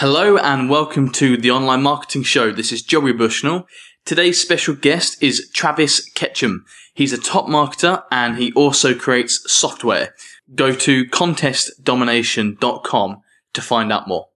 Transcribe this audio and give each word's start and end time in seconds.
Hello 0.00 0.38
and 0.38 0.70
welcome 0.70 1.12
to 1.12 1.36
the 1.36 1.50
Online 1.50 1.82
Marketing 1.82 2.22
Show. 2.22 2.52
This 2.52 2.72
is 2.72 2.80
Joey 2.80 3.12
Bushnell. 3.12 3.66
Today's 4.06 4.40
special 4.40 4.74
guest 4.74 5.22
is 5.22 5.50
Travis 5.52 6.02
Ketchum. 6.12 6.64
He's 6.94 7.12
a 7.12 7.20
top 7.20 7.48
marketer 7.48 8.02
and 8.10 8.38
he 8.38 8.50
also 8.54 8.94
creates 8.94 9.44
software. 9.52 10.14
Go 10.54 10.72
to 10.72 11.04
contestdomination.com 11.04 13.20
to 13.52 13.60
find 13.60 13.92
out 13.92 14.08
more. 14.08 14.28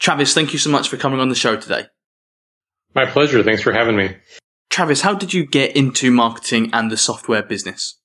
Travis, 0.00 0.34
thank 0.34 0.52
you 0.52 0.58
so 0.58 0.70
much 0.70 0.88
for 0.88 0.96
coming 0.96 1.20
on 1.20 1.28
the 1.28 1.36
show 1.36 1.54
today. 1.54 1.84
My 2.92 3.06
pleasure. 3.06 3.44
Thanks 3.44 3.62
for 3.62 3.72
having 3.72 3.96
me. 3.96 4.16
Travis, 4.70 5.02
how 5.02 5.14
did 5.14 5.32
you 5.32 5.46
get 5.46 5.76
into 5.76 6.10
marketing 6.10 6.70
and 6.72 6.90
the 6.90 6.96
software 6.96 7.44
business? 7.44 7.96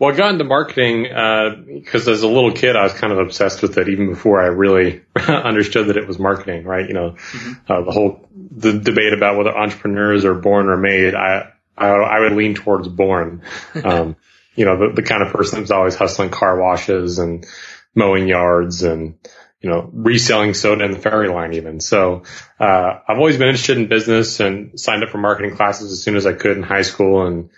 Well, 0.00 0.14
I 0.14 0.16
got 0.16 0.32
into 0.32 0.44
marketing 0.44 1.02
because 1.02 2.08
uh, 2.08 2.12
as 2.12 2.22
a 2.22 2.26
little 2.26 2.52
kid, 2.52 2.74
I 2.74 2.84
was 2.84 2.94
kind 2.94 3.12
of 3.12 3.18
obsessed 3.18 3.60
with 3.60 3.76
it 3.76 3.90
even 3.90 4.08
before 4.08 4.40
I 4.40 4.46
really 4.46 5.02
understood 5.28 5.88
that 5.88 5.98
it 5.98 6.08
was 6.08 6.18
marketing, 6.18 6.64
right? 6.64 6.88
You 6.88 6.94
know, 6.94 7.10
mm-hmm. 7.10 7.70
uh, 7.70 7.82
the 7.82 7.90
whole 7.90 8.26
the 8.34 8.78
debate 8.78 9.12
about 9.12 9.36
whether 9.36 9.54
entrepreneurs 9.54 10.24
are 10.24 10.34
born 10.34 10.68
or 10.68 10.78
made. 10.78 11.14
I 11.14 11.52
I, 11.76 11.88
I 11.88 12.20
would 12.20 12.32
lean 12.32 12.54
towards 12.54 12.88
born. 12.88 13.42
Um, 13.84 14.16
you 14.56 14.64
know, 14.64 14.78
the, 14.78 14.94
the 14.96 15.02
kind 15.02 15.22
of 15.22 15.32
person 15.32 15.60
that's 15.60 15.70
always 15.70 15.94
hustling 15.94 16.30
car 16.30 16.58
washes 16.60 17.18
and 17.18 17.46
mowing 17.94 18.26
yards 18.26 18.82
and 18.82 19.16
you 19.60 19.68
know 19.68 19.88
reselling 19.92 20.54
soda 20.54 20.84
in 20.84 20.92
the 20.92 20.98
ferry 20.98 21.28
line 21.28 21.52
even. 21.52 21.78
So 21.78 22.22
uh, 22.58 23.00
I've 23.06 23.18
always 23.18 23.36
been 23.36 23.48
interested 23.48 23.76
in 23.76 23.88
business 23.88 24.40
and 24.40 24.80
signed 24.80 25.04
up 25.04 25.10
for 25.10 25.18
marketing 25.18 25.56
classes 25.56 25.92
as 25.92 26.02
soon 26.02 26.16
as 26.16 26.24
I 26.24 26.32
could 26.32 26.56
in 26.56 26.62
high 26.62 26.82
school 26.82 27.26
and 27.26 27.50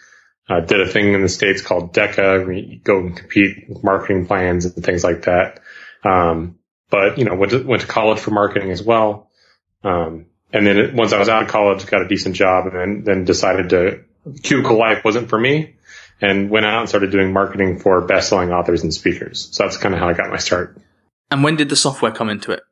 uh, 0.48 0.61
did 0.61 0.81
a 0.81 0.89
thing 0.89 1.15
in 1.15 1.23
the 1.23 1.29
States 1.29 1.62
called 1.62 1.95
DECA 1.95 2.45
where 2.45 2.53
you 2.53 2.79
go 2.79 2.98
and 2.98 3.17
compete 3.17 3.69
with 3.69 3.83
marketing 3.85 4.27
plans 4.27 4.65
and 4.65 4.85
things 4.85 5.05
like 5.05 5.23
that. 5.23 5.61
Um, 6.05 6.59
but, 6.91 7.19
you 7.19 7.25
know, 7.25 7.35
went 7.35 7.53
to, 7.53 7.62
went 7.62 7.83
to 7.83 7.89
college 7.89 8.19
for 8.19 8.33
marketing 8.33 8.70
as 8.70 8.83
well. 8.83 9.31
Um, 9.85 10.27
and 10.53 10.67
then 10.67 10.79
it, 10.79 10.95
once 10.95 11.13
I 11.13 11.19
was 11.19 11.29
out 11.29 11.45
of 11.45 11.48
college, 11.48 11.87
got 11.87 12.03
a 12.03 12.09
decent 12.09 12.35
job 12.35 12.67
and 12.67 12.77
then, 12.77 13.05
then 13.05 13.25
decided 13.25 13.70
to 13.70 14.05
cubicle 14.43 14.79
life 14.79 15.05
wasn't 15.05 15.29
for 15.29 15.39
me 15.39 15.77
and 16.20 16.51
went 16.51 16.67
out 16.67 16.81
and 16.81 16.89
started 16.89 17.11
doing 17.11 17.33
marketing 17.33 17.79
for 17.79 18.03
best-selling 18.03 18.51
authors 18.51 18.83
and 18.83 18.93
speakers. 18.93 19.48
So 19.53 19.65
that's 19.65 19.77
kind 19.77 19.95
of 19.95 20.01
how 20.01 20.09
I 20.09 20.13
got 20.13 20.31
my 20.31 20.37
start. 20.37 20.79
And 21.31 21.43
when 21.43 21.57
did 21.57 21.69
the 21.69 21.77
software 21.77 22.13
come 22.13 22.29
into 22.29 22.53
it? 22.53 22.63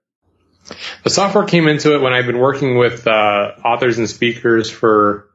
The 1.02 1.10
software 1.10 1.44
came 1.44 1.66
into 1.66 1.94
it 1.94 2.02
when 2.02 2.12
I've 2.12 2.26
been 2.26 2.38
working 2.38 2.76
with 2.76 3.06
uh, 3.06 3.52
authors 3.64 3.98
and 3.98 4.08
speakers 4.08 4.70
for 4.70 5.28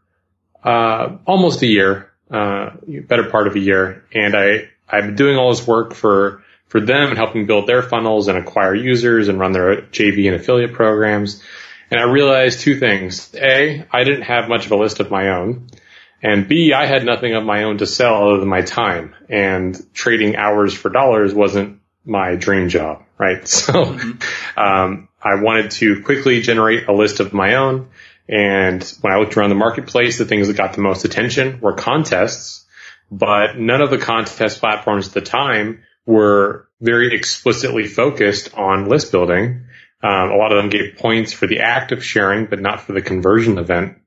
uh, 0.63 1.17
almost 1.25 1.61
a 1.61 1.67
year 1.67 2.11
uh, 2.29 2.71
better 2.85 3.29
part 3.29 3.47
of 3.47 3.55
a 3.55 3.59
year. 3.59 4.05
And 4.13 4.35
I, 4.35 4.69
I've 4.87 5.05
been 5.05 5.15
doing 5.15 5.37
all 5.37 5.49
this 5.49 5.65
work 5.65 5.93
for, 5.93 6.43
for 6.67 6.79
them 6.79 7.09
and 7.09 7.17
helping 7.17 7.45
build 7.45 7.67
their 7.67 7.81
funnels 7.81 8.27
and 8.27 8.37
acquire 8.37 8.75
users 8.75 9.27
and 9.27 9.39
run 9.39 9.51
their 9.51 9.81
JV 9.83 10.27
and 10.27 10.35
affiliate 10.35 10.73
programs. 10.73 11.43
And 11.91 11.99
I 11.99 12.03
realized 12.03 12.61
two 12.61 12.79
things. 12.79 13.33
A, 13.35 13.85
I 13.91 14.03
didn't 14.03 14.23
have 14.23 14.49
much 14.49 14.65
of 14.65 14.71
a 14.71 14.75
list 14.75 14.99
of 14.99 15.11
my 15.11 15.29
own. 15.29 15.67
And 16.21 16.47
B, 16.47 16.73
I 16.73 16.87
had 16.87 17.05
nothing 17.05 17.35
of 17.35 17.43
my 17.43 17.63
own 17.63 17.77
to 17.77 17.85
sell 17.85 18.29
other 18.29 18.39
than 18.39 18.49
my 18.49 18.61
time. 18.61 19.13
And 19.29 19.79
trading 19.93 20.35
hours 20.35 20.73
for 20.73 20.89
dollars 20.89 21.33
wasn't 21.33 21.81
my 22.03 22.35
dream 22.35 22.69
job, 22.69 23.03
right? 23.17 23.47
So, 23.47 23.73
mm-hmm. 23.73 24.59
um, 24.59 25.09
I 25.21 25.41
wanted 25.41 25.71
to 25.71 26.03
quickly 26.03 26.41
generate 26.41 26.87
a 26.87 26.93
list 26.93 27.19
of 27.19 27.33
my 27.33 27.55
own 27.55 27.89
and 28.27 28.83
when 29.01 29.13
I 29.13 29.17
looked 29.17 29.37
around 29.37 29.49
the 29.49 29.55
marketplace, 29.55 30.17
the 30.17 30.25
things 30.25 30.47
that 30.47 30.57
got 30.57 30.73
the 30.73 30.81
most 30.81 31.05
attention 31.05 31.59
were 31.61 31.73
contests, 31.73 32.65
but 33.11 33.57
none 33.57 33.81
of 33.81 33.91
the 33.91 33.99
contest 33.99 34.59
platforms 34.59 35.07
at 35.07 35.13
the 35.13 35.21
time 35.21 35.83
were 36.05 36.67
very 36.81 37.15
explicitly 37.15 37.87
focused 37.87 38.53
on 38.55 38.89
list 38.89 39.11
building. 39.11 39.65
Um, 40.03 40.31
a 40.31 40.37
lot 40.37 40.51
of 40.51 40.57
them 40.57 40.69
gave 40.69 40.97
points 40.97 41.33
for 41.33 41.47
the 41.47 41.61
act 41.61 41.91
of 41.91 42.03
sharing, 42.03 42.47
but 42.47 42.59
not 42.59 42.81
for 42.81 42.93
the 42.93 43.01
conversion 43.01 43.57
event. 43.57 43.97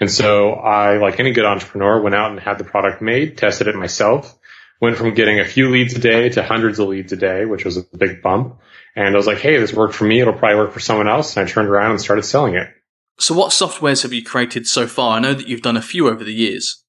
And 0.00 0.10
so 0.10 0.52
I, 0.52 0.98
like 0.98 1.20
any 1.20 1.32
good 1.32 1.44
entrepreneur, 1.44 2.00
went 2.00 2.14
out 2.14 2.30
and 2.30 2.40
had 2.40 2.58
the 2.58 2.64
product 2.64 3.00
made, 3.00 3.38
tested 3.38 3.68
it 3.68 3.76
myself, 3.76 4.36
went 4.80 4.96
from 4.96 5.14
getting 5.14 5.40
a 5.40 5.44
few 5.44 5.70
leads 5.70 5.94
a 5.94 6.00
day 6.00 6.28
to 6.30 6.42
hundreds 6.42 6.78
of 6.78 6.88
leads 6.88 7.12
a 7.12 7.16
day, 7.16 7.44
which 7.44 7.64
was 7.64 7.76
a 7.76 7.84
big 7.96 8.20
bump. 8.20 8.60
And 8.96 9.14
I 9.14 9.16
was 9.16 9.26
like, 9.26 9.38
Hey, 9.38 9.58
this 9.58 9.72
worked 9.72 9.94
for 9.94 10.04
me. 10.04 10.20
It'll 10.20 10.34
probably 10.34 10.58
work 10.58 10.72
for 10.72 10.80
someone 10.80 11.08
else. 11.08 11.36
And 11.36 11.46
I 11.46 11.50
turned 11.50 11.68
around 11.68 11.92
and 11.92 12.00
started 12.00 12.24
selling 12.24 12.54
it. 12.54 12.68
So, 13.18 13.34
what 13.34 13.50
softwares 13.50 14.02
have 14.02 14.12
you 14.12 14.24
created 14.24 14.66
so 14.66 14.86
far? 14.86 15.16
I 15.16 15.20
know 15.20 15.34
that 15.34 15.48
you've 15.48 15.62
done 15.62 15.76
a 15.76 15.82
few 15.82 16.08
over 16.08 16.24
the 16.24 16.34
years. 16.34 16.84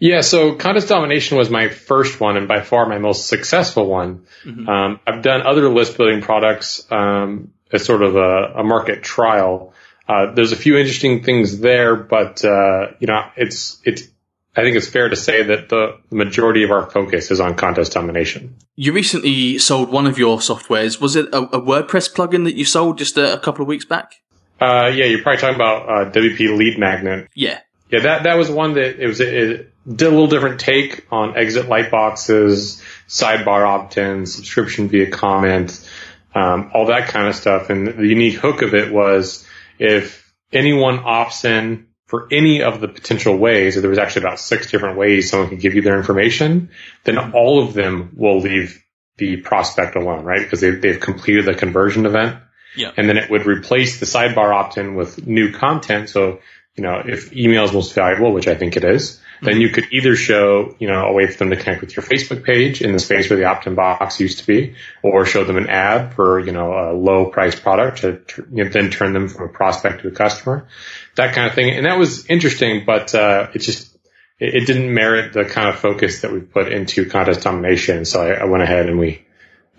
Yeah, 0.00 0.22
so 0.22 0.54
Contest 0.54 0.88
Domination 0.88 1.36
was 1.36 1.50
my 1.50 1.68
first 1.68 2.20
one 2.20 2.38
and 2.38 2.48
by 2.48 2.62
far 2.62 2.86
my 2.86 2.98
most 2.98 3.26
successful 3.26 3.86
one. 3.86 4.24
Mm-hmm. 4.44 4.66
Um, 4.66 5.00
I've 5.06 5.22
done 5.22 5.42
other 5.42 5.68
list 5.68 5.98
building 5.98 6.22
products 6.22 6.90
um, 6.90 7.52
as 7.70 7.84
sort 7.84 8.02
of 8.02 8.16
a, 8.16 8.60
a 8.60 8.64
market 8.64 9.02
trial. 9.02 9.74
Uh, 10.08 10.32
there's 10.32 10.52
a 10.52 10.56
few 10.56 10.78
interesting 10.78 11.22
things 11.22 11.60
there, 11.60 11.96
but 11.96 12.44
uh, 12.44 12.92
you 12.98 13.06
know, 13.06 13.28
it's 13.36 13.80
it's. 13.84 14.08
I 14.56 14.62
think 14.62 14.76
it's 14.76 14.88
fair 14.88 15.08
to 15.08 15.14
say 15.14 15.44
that 15.44 15.68
the 15.68 16.00
majority 16.10 16.64
of 16.64 16.72
our 16.72 16.90
focus 16.90 17.30
is 17.30 17.38
on 17.38 17.54
contest 17.54 17.92
domination. 17.92 18.56
You 18.74 18.92
recently 18.92 19.58
sold 19.58 19.92
one 19.92 20.08
of 20.08 20.18
your 20.18 20.38
softwares. 20.38 21.00
Was 21.00 21.14
it 21.14 21.26
a, 21.32 21.38
a 21.38 21.60
WordPress 21.60 22.12
plugin 22.12 22.44
that 22.44 22.56
you 22.56 22.64
sold 22.64 22.98
just 22.98 23.16
a, 23.16 23.34
a 23.34 23.38
couple 23.38 23.62
of 23.62 23.68
weeks 23.68 23.84
back? 23.84 24.16
Uh, 24.60 24.90
yeah, 24.94 25.06
you're 25.06 25.22
probably 25.22 25.40
talking 25.40 25.54
about 25.54 25.88
uh, 25.88 26.10
WP 26.10 26.56
Lead 26.56 26.78
Magnet. 26.78 27.28
Yeah. 27.34 27.60
Yeah, 27.90 28.00
that 28.00 28.22
that 28.24 28.38
was 28.38 28.50
one 28.50 28.74
that 28.74 29.02
it 29.02 29.06
was 29.06 29.20
it 29.20 29.72
did 29.86 30.06
a 30.06 30.10
little 30.10 30.28
different 30.28 30.60
take 30.60 31.06
on 31.10 31.36
exit 31.36 31.68
light 31.68 31.90
boxes, 31.90 32.82
sidebar 33.08 33.66
opt-ins, 33.66 34.34
subscription 34.34 34.88
via 34.88 35.10
comment, 35.10 35.88
um, 36.34 36.70
all 36.72 36.86
that 36.86 37.08
kind 37.08 37.26
of 37.26 37.34
stuff. 37.34 37.70
And 37.70 37.88
the 37.88 38.06
unique 38.06 38.34
hook 38.34 38.62
of 38.62 38.74
it 38.74 38.92
was 38.92 39.44
if 39.78 40.32
anyone 40.52 40.98
opts 40.98 41.44
in 41.44 41.88
for 42.06 42.28
any 42.30 42.62
of 42.62 42.80
the 42.80 42.88
potential 42.88 43.36
ways, 43.36 43.80
there 43.80 43.90
was 43.90 43.98
actually 43.98 44.22
about 44.22 44.38
six 44.38 44.70
different 44.70 44.98
ways 44.98 45.30
someone 45.30 45.48
could 45.48 45.60
give 45.60 45.74
you 45.74 45.82
their 45.82 45.96
information, 45.96 46.70
then 47.04 47.32
all 47.32 47.62
of 47.62 47.72
them 47.72 48.12
will 48.16 48.40
leave 48.40 48.84
the 49.16 49.36
prospect 49.38 49.96
alone, 49.96 50.24
right? 50.24 50.40
Because 50.42 50.60
they've, 50.60 50.80
they've 50.80 51.00
completed 51.00 51.44
the 51.44 51.54
conversion 51.54 52.06
event. 52.06 52.40
Yeah. 52.76 52.92
And 52.96 53.08
then 53.08 53.16
it 53.16 53.30
would 53.30 53.46
replace 53.46 54.00
the 54.00 54.06
sidebar 54.06 54.54
opt-in 54.54 54.94
with 54.94 55.26
new 55.26 55.52
content. 55.52 56.08
So, 56.08 56.40
you 56.76 56.84
know, 56.84 57.02
if 57.04 57.32
email 57.32 57.64
is 57.64 57.72
most 57.72 57.94
valuable, 57.94 58.32
which 58.32 58.46
I 58.46 58.54
think 58.54 58.76
it 58.76 58.84
is, 58.84 59.16
mm-hmm. 59.16 59.46
then 59.46 59.60
you 59.60 59.70
could 59.70 59.86
either 59.92 60.14
show, 60.14 60.76
you 60.78 60.86
know, 60.86 61.06
a 61.06 61.12
way 61.12 61.26
for 61.26 61.36
them 61.36 61.50
to 61.50 61.56
connect 61.56 61.80
with 61.80 61.96
your 61.96 62.04
Facebook 62.04 62.44
page 62.44 62.80
in 62.80 62.92
the 62.92 63.00
space 63.00 63.28
where 63.28 63.38
the 63.38 63.46
opt-in 63.46 63.74
box 63.74 64.20
used 64.20 64.38
to 64.38 64.46
be, 64.46 64.76
or 65.02 65.26
show 65.26 65.44
them 65.44 65.56
an 65.56 65.68
ad 65.68 66.14
for, 66.14 66.38
you 66.38 66.52
know, 66.52 66.72
a 66.72 66.94
low 66.94 67.26
price 67.26 67.58
product 67.58 67.98
to 68.02 68.20
you 68.52 68.64
know, 68.64 68.70
then 68.70 68.90
turn 68.90 69.12
them 69.12 69.28
from 69.28 69.48
a 69.48 69.52
prospect 69.52 70.02
to 70.02 70.08
a 70.08 70.12
customer, 70.12 70.68
that 71.16 71.34
kind 71.34 71.48
of 71.48 71.54
thing. 71.54 71.76
And 71.76 71.86
that 71.86 71.98
was 71.98 72.24
interesting, 72.26 72.84
but, 72.86 73.14
uh, 73.14 73.48
it 73.52 73.58
just, 73.58 73.92
it, 74.38 74.62
it 74.62 74.66
didn't 74.66 74.94
merit 74.94 75.32
the 75.32 75.44
kind 75.44 75.68
of 75.68 75.80
focus 75.80 76.20
that 76.20 76.32
we 76.32 76.40
put 76.40 76.72
into 76.72 77.10
contest 77.10 77.42
domination. 77.42 78.04
So 78.04 78.22
I, 78.22 78.42
I 78.42 78.44
went 78.44 78.62
ahead 78.62 78.88
and 78.88 78.98
we, 78.98 79.26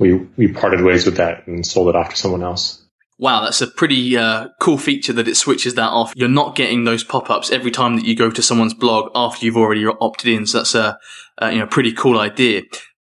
we, 0.01 0.13
we 0.35 0.47
parted 0.51 0.81
ways 0.81 1.05
with 1.05 1.17
that 1.17 1.47
and 1.47 1.65
sold 1.65 1.87
it 1.89 1.95
off 1.95 2.09
to 2.09 2.17
someone 2.17 2.43
else. 2.43 2.83
Wow, 3.19 3.43
that's 3.43 3.61
a 3.61 3.67
pretty 3.67 4.17
uh, 4.17 4.47
cool 4.59 4.79
feature 4.79 5.13
that 5.13 5.27
it 5.27 5.35
switches 5.35 5.75
that 5.75 5.89
off. 5.89 6.11
You're 6.15 6.27
not 6.27 6.55
getting 6.55 6.85
those 6.85 7.03
pop-ups 7.03 7.51
every 7.51 7.69
time 7.69 7.95
that 7.95 8.05
you 8.05 8.15
go 8.15 8.31
to 8.31 8.41
someone's 8.41 8.73
blog 8.73 9.11
after 9.13 9.45
you've 9.45 9.57
already 9.57 9.85
opted 9.85 10.33
in. 10.33 10.47
So 10.47 10.57
that's 10.57 10.73
a, 10.73 10.97
a 11.37 11.51
you 11.51 11.59
know 11.59 11.67
pretty 11.67 11.93
cool 11.93 12.19
idea. 12.19 12.63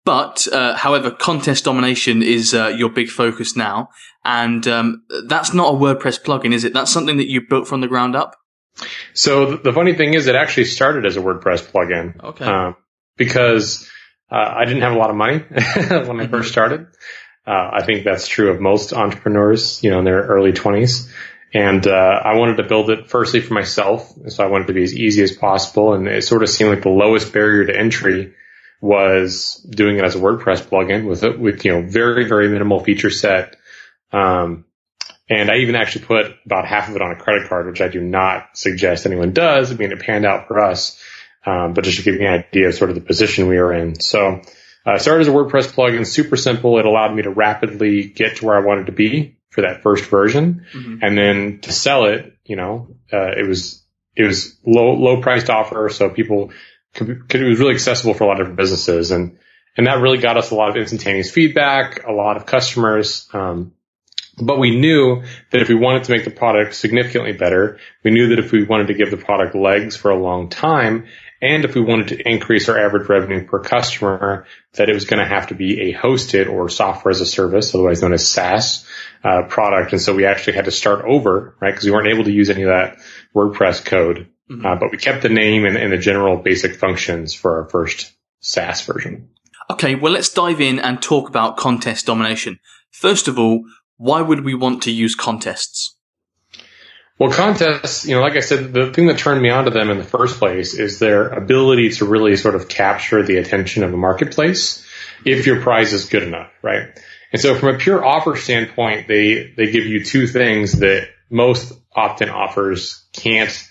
But 0.03 0.49
uh, 0.51 0.75
however, 0.75 1.11
contest 1.11 1.63
domination 1.63 2.23
is 2.23 2.53
uh, 2.53 2.67
your 2.75 2.89
big 2.89 3.07
focus 3.07 3.55
now, 3.55 3.87
and 4.25 4.67
um, 4.67 5.03
that's 5.27 5.53
not 5.53 5.73
a 5.73 5.77
WordPress 5.77 6.21
plugin, 6.21 6.53
is 6.53 6.65
it? 6.65 6.73
That's 6.73 6.91
something 6.91 7.15
that 7.17 7.29
you 7.29 7.47
built 7.47 7.67
from 7.69 7.79
the 7.79 7.87
ground 7.87 8.13
up. 8.13 8.35
So 9.13 9.55
the 9.55 9.71
funny 9.71 9.93
thing 9.95 10.13
is, 10.13 10.27
it 10.27 10.35
actually 10.35 10.65
started 10.65 11.05
as 11.05 11.15
a 11.15 11.21
WordPress 11.21 11.71
plugin. 11.71 12.21
Okay. 12.21 12.43
Um, 12.43 12.75
because 13.15 13.89
uh, 14.31 14.53
I 14.55 14.65
didn't 14.65 14.83
have 14.83 14.93
a 14.93 14.97
lot 14.97 15.09
of 15.09 15.15
money 15.15 15.39
when 16.07 16.21
I 16.21 16.27
first 16.27 16.51
started. 16.51 16.87
Uh, 17.45 17.69
I 17.73 17.83
think 17.83 18.05
that's 18.05 18.27
true 18.27 18.51
of 18.51 18.61
most 18.61 18.93
entrepreneurs, 18.93 19.83
you 19.83 19.89
know, 19.89 19.99
in 19.99 20.05
their 20.05 20.21
early 20.21 20.53
twenties. 20.53 21.11
And, 21.53 21.85
uh, 21.85 21.91
I 22.23 22.37
wanted 22.37 22.57
to 22.57 22.63
build 22.63 22.89
it 22.89 23.09
firstly 23.09 23.41
for 23.41 23.53
myself. 23.53 24.09
So 24.29 24.43
I 24.43 24.47
wanted 24.47 24.67
to 24.67 24.73
be 24.73 24.83
as 24.83 24.95
easy 24.95 25.21
as 25.21 25.33
possible. 25.33 25.93
And 25.93 26.07
it 26.07 26.23
sort 26.23 26.43
of 26.43 26.49
seemed 26.49 26.69
like 26.69 26.83
the 26.83 26.89
lowest 26.89 27.33
barrier 27.33 27.65
to 27.65 27.77
entry 27.77 28.33
was 28.79 29.55
doing 29.69 29.97
it 29.97 30.05
as 30.05 30.15
a 30.15 30.19
WordPress 30.19 30.61
plugin 30.61 31.05
with, 31.07 31.23
with, 31.37 31.65
you 31.65 31.73
know, 31.73 31.81
very, 31.87 32.25
very 32.27 32.47
minimal 32.47 32.79
feature 32.79 33.09
set. 33.09 33.57
Um, 34.13 34.65
And 35.29 35.49
I 35.49 35.57
even 35.57 35.75
actually 35.75 36.05
put 36.05 36.25
about 36.45 36.67
half 36.67 36.89
of 36.89 36.95
it 36.95 37.01
on 37.01 37.11
a 37.11 37.15
credit 37.15 37.47
card, 37.47 37.67
which 37.67 37.81
I 37.81 37.87
do 37.87 38.01
not 38.01 38.57
suggest 38.57 39.05
anyone 39.05 39.31
does. 39.33 39.71
I 39.71 39.75
mean, 39.75 39.91
it 39.91 39.99
panned 39.99 40.25
out 40.25 40.47
for 40.47 40.59
us. 40.59 40.99
Um, 41.45 41.73
but 41.73 41.83
just 41.83 41.97
to 41.97 42.03
give 42.03 42.15
you 42.15 42.27
an 42.27 42.33
idea 42.33 42.67
of 42.67 42.75
sort 42.75 42.91
of 42.91 42.95
the 42.95 43.01
position 43.01 43.47
we 43.47 43.57
were 43.57 43.73
in. 43.73 43.99
So, 43.99 44.41
uh, 44.85 44.97
started 44.97 45.21
as 45.21 45.27
a 45.27 45.31
WordPress 45.31 45.73
plugin, 45.73 46.05
super 46.05 46.37
simple. 46.37 46.79
It 46.79 46.85
allowed 46.85 47.15
me 47.15 47.23
to 47.23 47.29
rapidly 47.29 48.03
get 48.03 48.37
to 48.37 48.45
where 48.45 48.55
I 48.55 48.65
wanted 48.65 48.87
to 48.87 48.91
be 48.91 49.37
for 49.49 49.61
that 49.61 49.83
first 49.83 50.05
version. 50.05 50.65
Mm-hmm. 50.73 50.97
And 51.01 51.17
then 51.17 51.59
to 51.61 51.71
sell 51.71 52.05
it, 52.05 52.37
you 52.45 52.55
know, 52.55 52.95
uh, 53.13 53.31
it 53.37 53.47
was, 53.47 53.83
it 54.15 54.23
was 54.23 54.57
low, 54.65 54.93
low 54.93 55.21
priced 55.21 55.49
offer. 55.49 55.89
So 55.89 56.09
people 56.09 56.51
could, 56.93 57.29
could, 57.29 57.41
it 57.41 57.47
was 57.47 57.59
really 57.59 57.75
accessible 57.75 58.13
for 58.13 58.23
a 58.23 58.27
lot 58.27 58.33
of 58.33 58.39
different 58.39 58.57
businesses. 58.57 59.11
And, 59.11 59.37
and 59.77 59.87
that 59.87 60.01
really 60.01 60.17
got 60.17 60.37
us 60.37 60.51
a 60.51 60.55
lot 60.55 60.69
of 60.69 60.77
instantaneous 60.77 61.29
feedback, 61.29 62.03
a 62.07 62.11
lot 62.11 62.37
of 62.37 62.45
customers. 62.45 63.29
Um, 63.33 63.73
but 64.41 64.57
we 64.57 64.79
knew 64.79 65.23
that 65.51 65.61
if 65.61 65.69
we 65.69 65.75
wanted 65.75 66.05
to 66.05 66.11
make 66.11 66.23
the 66.23 66.31
product 66.31 66.73
significantly 66.73 67.33
better, 67.33 67.79
we 68.03 68.11
knew 68.11 68.29
that 68.29 68.39
if 68.39 68.51
we 68.51 68.63
wanted 68.63 68.87
to 68.87 68.93
give 68.93 69.11
the 69.11 69.17
product 69.17 69.53
legs 69.53 69.95
for 69.95 70.09
a 70.09 70.17
long 70.17 70.49
time, 70.49 71.07
and 71.41 71.65
if 71.65 71.73
we 71.73 71.81
wanted 71.81 72.09
to 72.09 72.29
increase 72.29 72.69
our 72.69 72.77
average 72.77 73.09
revenue 73.09 73.45
per 73.45 73.59
customer, 73.59 74.45
that 74.73 74.89
it 74.89 74.93
was 74.93 75.05
going 75.05 75.19
to 75.19 75.27
have 75.27 75.47
to 75.47 75.55
be 75.55 75.89
a 75.89 75.93
hosted 75.93 76.47
or 76.47 76.69
software 76.69 77.11
as 77.11 77.19
a 77.19 77.25
service, 77.25 77.73
otherwise 77.73 78.01
known 78.01 78.13
as 78.13 78.27
SaaS 78.27 78.85
uh, 79.23 79.43
product. 79.49 79.91
And 79.91 80.01
so 80.01 80.13
we 80.13 80.25
actually 80.25 80.53
had 80.53 80.65
to 80.65 80.71
start 80.71 81.03
over, 81.05 81.55
right? 81.59 81.71
Because 81.71 81.85
we 81.85 81.91
weren't 81.91 82.09
able 82.09 82.25
to 82.25 82.31
use 82.31 82.49
any 82.49 82.63
of 82.63 82.69
that 82.69 82.97
WordPress 83.35 83.83
code, 83.83 84.29
mm-hmm. 84.49 84.65
uh, 84.65 84.75
but 84.75 84.91
we 84.91 84.97
kept 84.97 85.23
the 85.23 85.29
name 85.29 85.65
and, 85.65 85.77
and 85.77 85.91
the 85.91 85.97
general 85.97 86.37
basic 86.37 86.75
functions 86.75 87.33
for 87.33 87.61
our 87.61 87.69
first 87.69 88.13
SaaS 88.41 88.85
version. 88.85 89.29
Okay, 89.71 89.95
well, 89.95 90.13
let's 90.13 90.29
dive 90.29 90.61
in 90.61 90.79
and 90.79 91.01
talk 91.01 91.27
about 91.27 91.57
contest 91.57 92.05
domination. 92.05 92.59
First 92.91 93.27
of 93.27 93.39
all, 93.39 93.63
why 93.97 94.21
would 94.21 94.43
we 94.43 94.53
want 94.53 94.83
to 94.83 94.91
use 94.91 95.15
contests? 95.15 95.90
Well, 97.21 97.29
contests, 97.31 98.03
you 98.07 98.15
know, 98.15 98.21
like 98.21 98.35
I 98.35 98.39
said, 98.39 98.73
the 98.73 98.91
thing 98.91 99.05
that 99.05 99.19
turned 99.19 99.39
me 99.43 99.51
on 99.51 99.65
to 99.65 99.69
them 99.69 99.91
in 99.91 99.99
the 99.99 100.03
first 100.03 100.39
place 100.39 100.73
is 100.73 100.97
their 100.97 101.27
ability 101.27 101.91
to 101.91 102.05
really 102.05 102.35
sort 102.35 102.55
of 102.55 102.67
capture 102.67 103.21
the 103.21 103.37
attention 103.37 103.83
of 103.83 103.91
the 103.91 103.97
marketplace 103.97 104.83
if 105.23 105.45
your 105.45 105.61
prize 105.61 105.93
is 105.93 106.05
good 106.05 106.23
enough, 106.23 106.51
right? 106.63 106.99
And 107.31 107.39
so 107.39 107.53
from 107.53 107.75
a 107.75 107.77
pure 107.77 108.03
offer 108.03 108.35
standpoint, 108.35 109.07
they, 109.07 109.53
they 109.55 109.69
give 109.69 109.85
you 109.85 110.03
two 110.03 110.25
things 110.25 110.79
that 110.79 111.09
most 111.29 111.73
opt-in 111.95 112.31
offers 112.31 113.05
can't 113.13 113.69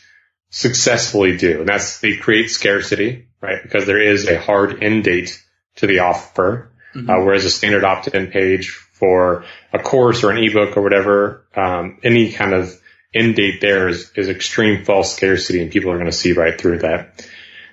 successfully 0.50 1.36
do. 1.36 1.58
And 1.58 1.68
that's 1.68 1.98
they 1.98 2.18
create 2.18 2.52
scarcity, 2.52 3.26
right? 3.40 3.60
Because 3.60 3.84
there 3.84 4.00
is 4.00 4.28
a 4.28 4.38
hard 4.38 4.80
end 4.80 5.02
date 5.02 5.42
to 5.78 5.88
the 5.88 5.98
offer. 5.98 6.70
Mm-hmm. 6.94 7.10
Uh, 7.10 7.24
whereas 7.24 7.44
a 7.44 7.50
standard 7.50 7.82
opt-in 7.82 8.28
page 8.28 8.68
for 8.68 9.44
a 9.72 9.80
course 9.80 10.22
or 10.22 10.30
an 10.30 10.38
ebook 10.38 10.76
or 10.76 10.82
whatever, 10.82 11.46
um, 11.56 11.98
any 12.04 12.30
kind 12.30 12.52
of 12.52 12.79
end 13.14 13.36
date 13.36 13.60
there 13.60 13.88
is, 13.88 14.10
is 14.16 14.28
extreme 14.28 14.84
false 14.84 15.14
scarcity 15.14 15.60
and 15.62 15.70
people 15.70 15.90
are 15.90 15.98
going 15.98 16.10
to 16.10 16.16
see 16.16 16.32
right 16.32 16.58
through 16.58 16.78
that. 16.78 17.26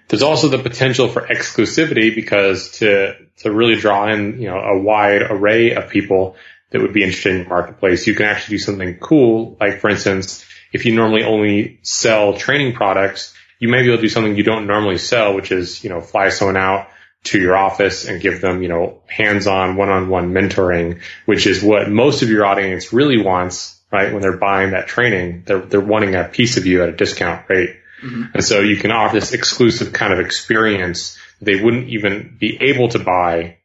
There's 0.07 0.24
also 0.24 0.48
the 0.48 0.60
potential 0.60 1.10
for 1.10 1.22
exclusivity 1.22 2.16
because 2.16 2.72
to, 2.80 3.16
to 3.38 3.51
really 3.51 3.75
draw 3.75 4.12
in, 4.12 4.42
you 4.42 4.48
know, 4.48 4.57
a 4.57 4.80
wide 4.80 5.22
array 5.22 5.74
of 5.74 5.89
people 5.89 6.36
that 6.72 6.81
would 6.81 6.94
be 6.94 7.04
interested 7.04 7.36
in 7.36 7.44
the 7.44 7.50
marketplace, 7.50 8.07
you 8.07 8.16
can 8.16 8.25
actually 8.25 8.57
do 8.57 8.63
something 8.63 8.98
cool. 9.00 9.57
Like 9.60 9.80
for 9.80 9.89
instance, 9.89 10.45
if 10.74 10.86
you 10.86 10.95
normally 10.95 11.24
only 11.24 11.80
sell 11.83 12.38
training 12.38 12.74
products, 12.74 13.33
you 13.60 13.69
may 13.69 13.81
be 13.81 13.88
able 13.88 13.98
to 13.98 14.01
do 14.01 14.10
something 14.10 14.36
you 14.36 14.44
don't 14.44 14.68
normally 14.68 14.98
sell, 14.98 15.33
which 15.33 15.51
is, 15.51 15.83
you 15.83 15.90
know, 15.90 16.01
fly 16.01 16.30
someone 16.30 16.57
out 16.57 16.88
to 17.25 17.40
your 17.40 17.57
office 17.57 18.07
and 18.07 18.22
give 18.22 18.42
them, 18.42 18.62
you 18.62 18.69
know, 18.69 19.01
hands-on 19.07 19.75
one-on-one 19.75 20.31
mentoring, 20.31 21.01
which 21.25 21.48
is 21.48 21.62
what 21.62 21.90
most 21.90 22.22
of 22.22 22.30
your 22.30 22.45
audience 22.45 22.94
really 22.94 23.22
wants 23.22 23.77
right? 23.92 24.12
When 24.12 24.22
they're 24.22 24.38
buying 24.38 24.72
that 24.72 24.88
training, 24.88 25.44
they're, 25.45 25.62
they're 25.62 25.81
wanting 25.81 26.16
a 26.16 26.25
piece 26.25 26.57
of 26.57 26.66
you 26.66 26.84
at 26.84 26.89
a 26.89 26.94
discount 26.94 27.50
rate. 27.50 27.78
Mm-hmm. 28.04 28.24
And 28.34 28.44
so 28.44 28.60
you 28.60 28.78
can 28.78 28.92
offer 28.92 29.19
this 29.19 29.34
exclusive 29.34 29.94
kind 29.94 30.13
of 30.13 30.19
experience 30.19 31.18
they 31.42 31.62
wouldn't 31.62 31.89
even 31.89 32.36
be 32.39 32.57
able 32.62 32.89
to 32.89 33.00
buy 33.00 33.57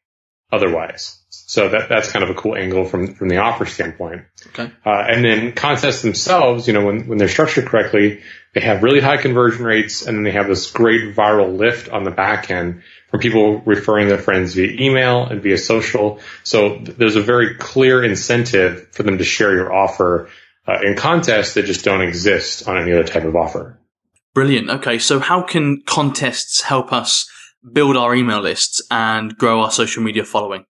otherwise. 0.51 1.22
So 1.53 1.69
that, 1.69 1.91
that's 1.91 2.11
kind 2.11 2.23
of 2.23 2.31
a 2.31 2.35
cool 2.35 2.57
angle 2.57 2.87
from, 2.87 3.13
from 3.13 3.29
the 3.29 3.37
offer 3.37 3.67
standpoint. 3.67 4.23
Okay. 4.47 4.73
Uh, 4.87 5.05
and 5.07 5.23
then 5.23 5.53
contests 5.53 6.01
themselves, 6.01 6.67
you 6.67 6.73
know, 6.73 6.87
when, 6.87 7.07
when 7.07 7.19
they're 7.19 7.29
structured 7.29 7.67
correctly, 7.67 8.23
they 8.55 8.63
have 8.63 8.83
really 8.83 9.01
high 9.01 9.19
conversion 9.19 9.63
rates 9.63 10.01
and 10.01 10.17
then 10.17 10.25
they 10.25 10.31
have 10.31 10.49
this 10.49 10.71
great 10.71 11.15
viral 11.15 11.55
lift 11.59 11.91
on 11.91 12.05
the 12.05 12.11
back 12.11 12.51
end 12.51 12.85
from 13.11 13.21
people 13.21 13.61
referring 13.67 14.09
their 14.09 14.17
friends 14.17 14.55
via 14.55 14.81
email 14.81 15.27
and 15.27 15.43
via 15.43 15.59
social. 15.59 16.21
So 16.43 16.79
there's 16.79 17.17
a 17.17 17.21
very 17.21 17.57
clear 17.57 18.03
incentive 18.03 18.89
for 18.93 19.03
them 19.03 19.19
to 19.19 19.25
share 19.25 19.53
your 19.53 19.71
offer 19.75 20.31
uh, 20.67 20.79
in 20.83 20.97
contests 20.97 21.53
that 21.53 21.67
just 21.67 21.85
don't 21.85 22.01
exist 22.01 22.67
on 22.67 22.79
any 22.79 22.93
other 22.95 23.05
type 23.05 23.25
of 23.25 23.37
offer. 23.37 23.79
Brilliant. 24.33 24.71
Okay. 24.71 24.99
So 24.99 25.19
how 25.19 25.43
can 25.43 25.83
contests 25.85 26.63
help 26.63 26.95
us 26.95 27.31
build 27.75 27.99
our 27.99 28.15
email 28.15 28.41
lists 28.41 28.81
and 28.91 29.37
grow 29.37 29.61
our 29.61 29.71
social 29.71 30.03
media 30.03 30.25
following? 30.25 30.65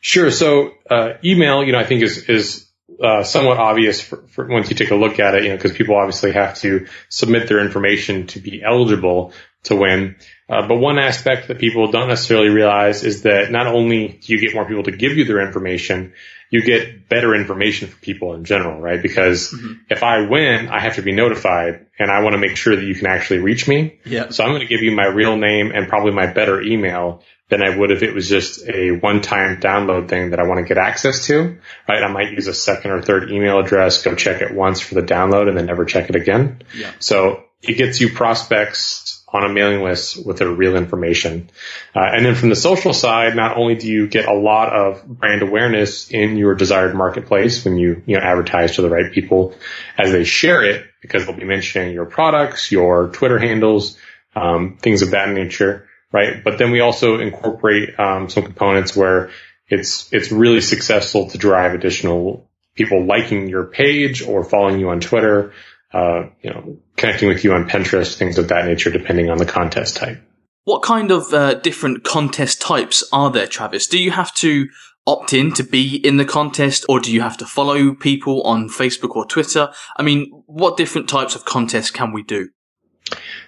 Sure. 0.00 0.30
So, 0.30 0.72
uh, 0.88 1.14
email, 1.24 1.62
you 1.62 1.72
know, 1.72 1.78
I 1.78 1.84
think 1.84 2.02
is, 2.02 2.28
is, 2.28 2.66
uh, 3.02 3.22
somewhat 3.22 3.58
obvious 3.58 4.00
for, 4.00 4.26
for, 4.28 4.46
once 4.46 4.68
you 4.68 4.76
take 4.76 4.90
a 4.90 4.96
look 4.96 5.20
at 5.20 5.34
it, 5.34 5.44
you 5.44 5.50
know, 5.50 5.56
because 5.56 5.72
people 5.72 5.96
obviously 5.96 6.32
have 6.32 6.56
to 6.58 6.86
submit 7.08 7.48
their 7.48 7.60
information 7.60 8.26
to 8.28 8.40
be 8.40 8.62
eligible 8.62 9.32
to 9.64 9.76
win. 9.76 10.16
Uh, 10.50 10.66
but 10.66 10.76
one 10.76 10.98
aspect 10.98 11.48
that 11.48 11.58
people 11.58 11.92
don't 11.92 12.08
necessarily 12.08 12.48
realize 12.48 13.04
is 13.04 13.22
that 13.22 13.52
not 13.52 13.68
only 13.68 14.08
do 14.08 14.32
you 14.32 14.40
get 14.40 14.52
more 14.52 14.66
people 14.66 14.82
to 14.82 14.90
give 14.90 15.16
you 15.16 15.24
their 15.24 15.46
information, 15.46 16.12
you 16.50 16.62
get 16.62 17.08
better 17.08 17.36
information 17.36 17.86
for 17.88 17.96
people 17.98 18.34
in 18.34 18.44
general, 18.44 18.80
right? 18.80 19.00
Because 19.00 19.52
mm-hmm. 19.52 19.74
if 19.88 20.02
I 20.02 20.28
win, 20.28 20.68
I 20.68 20.80
have 20.80 20.96
to 20.96 21.02
be 21.02 21.12
notified 21.12 21.86
and 21.96 22.10
I 22.10 22.22
want 22.22 22.32
to 22.32 22.38
make 22.38 22.56
sure 22.56 22.74
that 22.74 22.84
you 22.84 22.96
can 22.96 23.06
actually 23.06 23.38
reach 23.38 23.68
me. 23.68 24.00
Yeah. 24.04 24.30
So 24.30 24.42
I'm 24.42 24.50
going 24.50 24.62
to 24.62 24.66
give 24.66 24.82
you 24.82 24.90
my 24.90 25.06
real 25.06 25.36
name 25.36 25.70
and 25.72 25.88
probably 25.88 26.10
my 26.10 26.26
better 26.26 26.60
email 26.60 27.22
than 27.48 27.62
I 27.62 27.76
would 27.76 27.92
if 27.92 28.02
it 28.02 28.12
was 28.12 28.28
just 28.28 28.66
a 28.68 28.90
one-time 28.90 29.60
download 29.60 30.08
thing 30.08 30.30
that 30.30 30.40
I 30.40 30.44
want 30.48 30.58
to 30.58 30.64
get 30.64 30.78
access 30.78 31.26
to, 31.26 31.58
right? 31.88 32.02
I 32.02 32.08
might 32.08 32.32
use 32.32 32.48
a 32.48 32.54
second 32.54 32.90
or 32.90 33.02
third 33.02 33.30
email 33.30 33.60
address, 33.60 34.02
go 34.02 34.16
check 34.16 34.42
it 34.42 34.52
once 34.52 34.80
for 34.80 34.96
the 34.96 35.02
download 35.02 35.48
and 35.48 35.56
then 35.56 35.66
never 35.66 35.84
check 35.84 36.08
it 36.08 36.16
again. 36.16 36.62
Yeah. 36.74 36.92
So 36.98 37.44
it 37.62 37.74
gets 37.74 38.00
you 38.00 38.12
prospects 38.12 39.19
on 39.32 39.44
a 39.44 39.48
mailing 39.48 39.82
list 39.82 40.26
with 40.26 40.38
their 40.38 40.50
real 40.50 40.76
information. 40.76 41.50
Uh, 41.94 42.00
and 42.00 42.26
then 42.26 42.34
from 42.34 42.48
the 42.48 42.56
social 42.56 42.92
side, 42.92 43.36
not 43.36 43.56
only 43.56 43.76
do 43.76 43.86
you 43.86 44.08
get 44.08 44.26
a 44.26 44.34
lot 44.34 44.72
of 44.72 45.06
brand 45.06 45.42
awareness 45.42 46.10
in 46.10 46.36
your 46.36 46.54
desired 46.54 46.94
marketplace 46.94 47.64
when 47.64 47.76
you, 47.76 48.02
you 48.06 48.16
know, 48.16 48.22
advertise 48.22 48.76
to 48.76 48.82
the 48.82 48.90
right 48.90 49.12
people 49.12 49.54
as 49.96 50.10
they 50.10 50.24
share 50.24 50.64
it, 50.64 50.84
because 51.00 51.26
they'll 51.26 51.36
be 51.36 51.44
mentioning 51.44 51.94
your 51.94 52.06
products, 52.06 52.72
your 52.72 53.08
Twitter 53.08 53.38
handles, 53.38 53.96
um, 54.34 54.76
things 54.80 55.02
of 55.02 55.12
that 55.12 55.28
nature, 55.28 55.88
right? 56.12 56.42
But 56.42 56.58
then 56.58 56.72
we 56.72 56.80
also 56.80 57.20
incorporate 57.20 57.98
um, 57.98 58.28
some 58.28 58.42
components 58.42 58.96
where 58.96 59.30
it's 59.68 60.12
it's 60.12 60.32
really 60.32 60.60
successful 60.60 61.30
to 61.30 61.38
drive 61.38 61.74
additional 61.74 62.48
people 62.74 63.04
liking 63.04 63.48
your 63.48 63.64
page 63.64 64.22
or 64.22 64.42
following 64.42 64.80
you 64.80 64.90
on 64.90 65.00
Twitter 65.00 65.52
uh, 65.92 66.24
you 66.42 66.50
know, 66.50 66.78
connecting 66.96 67.28
with 67.28 67.44
you 67.44 67.52
on 67.52 67.68
Pinterest, 67.68 68.16
things 68.16 68.38
of 68.38 68.48
that 68.48 68.66
nature, 68.66 68.90
depending 68.90 69.30
on 69.30 69.38
the 69.38 69.46
contest 69.46 69.96
type. 69.96 70.22
What 70.64 70.82
kind 70.82 71.10
of 71.10 71.32
uh, 71.32 71.54
different 71.54 72.04
contest 72.04 72.60
types 72.60 73.02
are 73.12 73.30
there, 73.30 73.46
Travis? 73.46 73.86
Do 73.86 73.98
you 73.98 74.10
have 74.10 74.32
to 74.34 74.68
opt 75.06 75.32
in 75.32 75.52
to 75.54 75.64
be 75.64 75.96
in 75.96 76.16
the 76.18 76.24
contest 76.24 76.84
or 76.88 77.00
do 77.00 77.12
you 77.12 77.20
have 77.22 77.36
to 77.38 77.46
follow 77.46 77.94
people 77.94 78.42
on 78.42 78.68
Facebook 78.68 79.16
or 79.16 79.24
Twitter? 79.24 79.72
I 79.96 80.02
mean, 80.02 80.30
what 80.46 80.76
different 80.76 81.08
types 81.08 81.34
of 81.34 81.44
contests 81.44 81.90
can 81.90 82.12
we 82.12 82.22
do? 82.22 82.50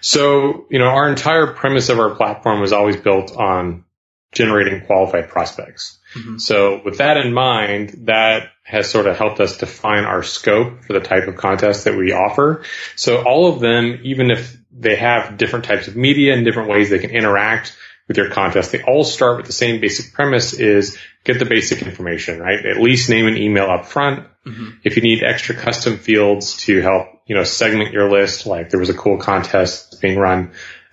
So, 0.00 0.66
you 0.70 0.78
know, 0.78 0.86
our 0.86 1.08
entire 1.08 1.46
premise 1.46 1.88
of 1.88 2.00
our 2.00 2.14
platform 2.14 2.60
was 2.60 2.72
always 2.72 2.96
built 2.96 3.36
on 3.36 3.84
generating 4.32 4.84
qualified 4.86 5.28
prospects. 5.28 5.98
Mm-hmm. 6.14 6.38
So 6.38 6.80
with 6.84 6.98
that 6.98 7.16
in 7.16 7.32
mind, 7.32 8.06
that 8.06 8.50
has 8.64 8.90
sort 8.90 9.06
of 9.06 9.16
helped 9.16 9.40
us 9.40 9.58
define 9.58 10.04
our 10.04 10.22
scope 10.22 10.84
for 10.84 10.92
the 10.92 11.00
type 11.00 11.26
of 11.28 11.36
contest 11.36 11.84
that 11.84 11.96
we 11.96 12.12
offer. 12.12 12.64
So 12.96 13.22
all 13.22 13.52
of 13.52 13.60
them, 13.60 14.00
even 14.04 14.30
if 14.30 14.56
they 14.72 14.96
have 14.96 15.36
different 15.36 15.64
types 15.64 15.88
of 15.88 15.96
media 15.96 16.34
and 16.34 16.44
different 16.44 16.70
ways 16.70 16.90
they 16.90 16.98
can 16.98 17.10
interact 17.10 17.76
with 18.08 18.16
your 18.16 18.30
contest, 18.30 18.72
they 18.72 18.82
all 18.82 19.04
start 19.04 19.36
with 19.38 19.46
the 19.46 19.52
same 19.52 19.80
basic 19.80 20.12
premise 20.12 20.52
is 20.52 20.98
get 21.24 21.38
the 21.38 21.44
basic 21.44 21.82
information, 21.82 22.40
right? 22.40 22.64
At 22.64 22.80
least 22.80 23.08
name 23.08 23.26
an 23.26 23.36
email 23.36 23.70
up 23.70 23.86
front. 23.86 24.26
Mm-hmm. 24.46 24.70
If 24.82 24.96
you 24.96 25.02
need 25.02 25.22
extra 25.22 25.54
custom 25.54 25.98
fields 25.98 26.56
to 26.64 26.80
help, 26.80 27.08
you 27.26 27.36
know, 27.36 27.44
segment 27.44 27.92
your 27.92 28.10
list, 28.10 28.46
like 28.46 28.70
there 28.70 28.80
was 28.80 28.90
a 28.90 28.94
cool 28.94 29.18
contest 29.18 30.00
being 30.00 30.18
run 30.18 30.52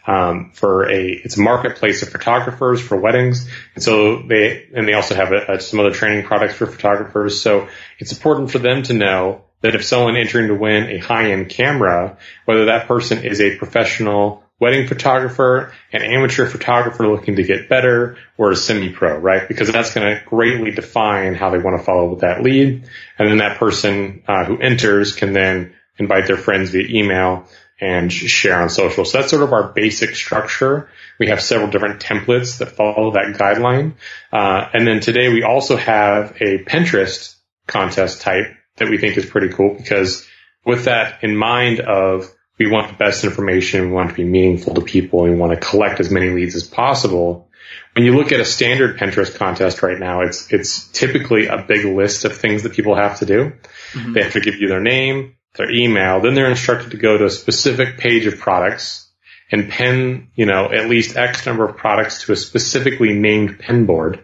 um, 0.09 0.51
for 0.53 0.89
a 0.89 1.07
it's 1.23 1.37
a 1.37 1.41
marketplace 1.41 2.01
of 2.01 2.09
photographers 2.09 2.81
for 2.81 2.97
weddings, 2.97 3.47
and 3.75 3.83
so 3.83 4.23
they 4.23 4.67
and 4.73 4.87
they 4.87 4.93
also 4.93 5.13
have 5.13 5.31
a, 5.31 5.53
a, 5.53 5.59
some 5.59 5.79
other 5.79 5.91
training 5.91 6.25
products 6.25 6.55
for 6.55 6.65
photographers. 6.65 7.41
So 7.41 7.67
it's 7.99 8.11
important 8.11 8.49
for 8.49 8.57
them 8.57 8.81
to 8.83 8.93
know 8.93 9.43
that 9.61 9.75
if 9.75 9.85
someone 9.85 10.17
entering 10.17 10.47
to 10.47 10.55
win 10.55 10.89
a 10.89 10.97
high 10.97 11.31
end 11.31 11.49
camera, 11.49 12.17
whether 12.45 12.65
that 12.65 12.87
person 12.87 13.23
is 13.23 13.39
a 13.39 13.57
professional 13.57 14.43
wedding 14.59 14.87
photographer, 14.87 15.73
an 15.93 16.01
amateur 16.01 16.47
photographer 16.47 17.07
looking 17.07 17.35
to 17.35 17.43
get 17.43 17.69
better, 17.69 18.17
or 18.35 18.51
a 18.51 18.55
semi-pro, 18.55 19.19
right? 19.19 19.47
Because 19.47 19.71
that's 19.71 19.93
going 19.93 20.07
to 20.07 20.23
greatly 20.25 20.71
define 20.71 21.35
how 21.35 21.51
they 21.51 21.59
want 21.59 21.79
to 21.79 21.83
follow 21.83 22.09
with 22.09 22.21
that 22.21 22.41
lead. 22.41 22.89
And 23.17 23.29
then 23.29 23.37
that 23.37 23.57
person 23.57 24.23
uh, 24.27 24.43
who 24.45 24.57
enters 24.57 25.13
can 25.13 25.33
then 25.33 25.75
invite 25.97 26.25
their 26.25 26.37
friends 26.37 26.71
via 26.71 26.87
email 26.89 27.45
and 27.81 28.11
share 28.11 28.61
on 28.61 28.69
social. 28.69 29.05
So 29.05 29.19
that's 29.19 29.29
sort 29.29 29.43
of 29.43 29.53
our 29.53 29.71
basic 29.71 30.15
structure. 30.15 30.89
We 31.17 31.27
have 31.27 31.41
several 31.41 31.69
different 31.69 32.01
templates 32.01 32.59
that 32.59 32.71
follow 32.71 33.11
that 33.11 33.35
guideline. 33.37 33.93
Uh, 34.31 34.69
and 34.73 34.85
then 34.85 34.99
today 34.99 35.29
we 35.29 35.43
also 35.43 35.77
have 35.77 36.35
a 36.41 36.63
Pinterest 36.63 37.35
contest 37.67 38.21
type 38.21 38.47
that 38.77 38.89
we 38.89 38.97
think 38.97 39.17
is 39.17 39.25
pretty 39.25 39.49
cool 39.49 39.75
because 39.75 40.27
with 40.65 40.85
that 40.85 41.23
in 41.23 41.35
mind 41.35 41.79
of 41.79 42.29
we 42.57 42.69
want 42.69 42.89
the 42.89 42.97
best 42.97 43.23
information, 43.23 43.87
we 43.87 43.91
want 43.91 44.09
to 44.09 44.15
be 44.15 44.25
meaningful 44.25 44.73
to 44.73 44.81
people, 44.81 45.23
and 45.23 45.33
we 45.33 45.39
want 45.39 45.53
to 45.53 45.65
collect 45.65 46.01
as 46.01 46.11
many 46.11 46.29
leads 46.29 46.55
as 46.55 46.67
possible. 46.67 47.49
When 47.93 48.03
you 48.03 48.15
look 48.15 48.33
at 48.33 48.41
a 48.41 48.45
standard 48.45 48.97
Pinterest 48.97 49.33
contest 49.33 49.81
right 49.81 49.97
now, 49.97 50.21
it's 50.21 50.51
it's 50.51 50.89
typically 50.89 51.47
a 51.47 51.63
big 51.65 51.85
list 51.85 52.25
of 52.25 52.35
things 52.35 52.63
that 52.63 52.73
people 52.73 52.95
have 52.95 53.19
to 53.19 53.25
do. 53.25 53.53
Mm-hmm. 53.93 54.13
They 54.13 54.23
have 54.23 54.33
to 54.33 54.41
give 54.41 54.55
you 54.55 54.67
their 54.67 54.81
name, 54.81 55.35
their 55.55 55.71
email, 55.71 56.21
then 56.21 56.33
they're 56.33 56.49
instructed 56.49 56.91
to 56.91 56.97
go 56.97 57.17
to 57.17 57.25
a 57.25 57.29
specific 57.29 57.97
page 57.97 58.25
of 58.25 58.39
products 58.39 59.09
and 59.51 59.69
pin, 59.69 60.29
you 60.35 60.45
know, 60.45 60.71
at 60.71 60.89
least 60.89 61.17
X 61.17 61.45
number 61.45 61.67
of 61.67 61.77
products 61.77 62.23
to 62.23 62.33
a 62.33 62.35
specifically 62.35 63.13
named 63.13 63.59
pin 63.59 63.85
board 63.85 64.23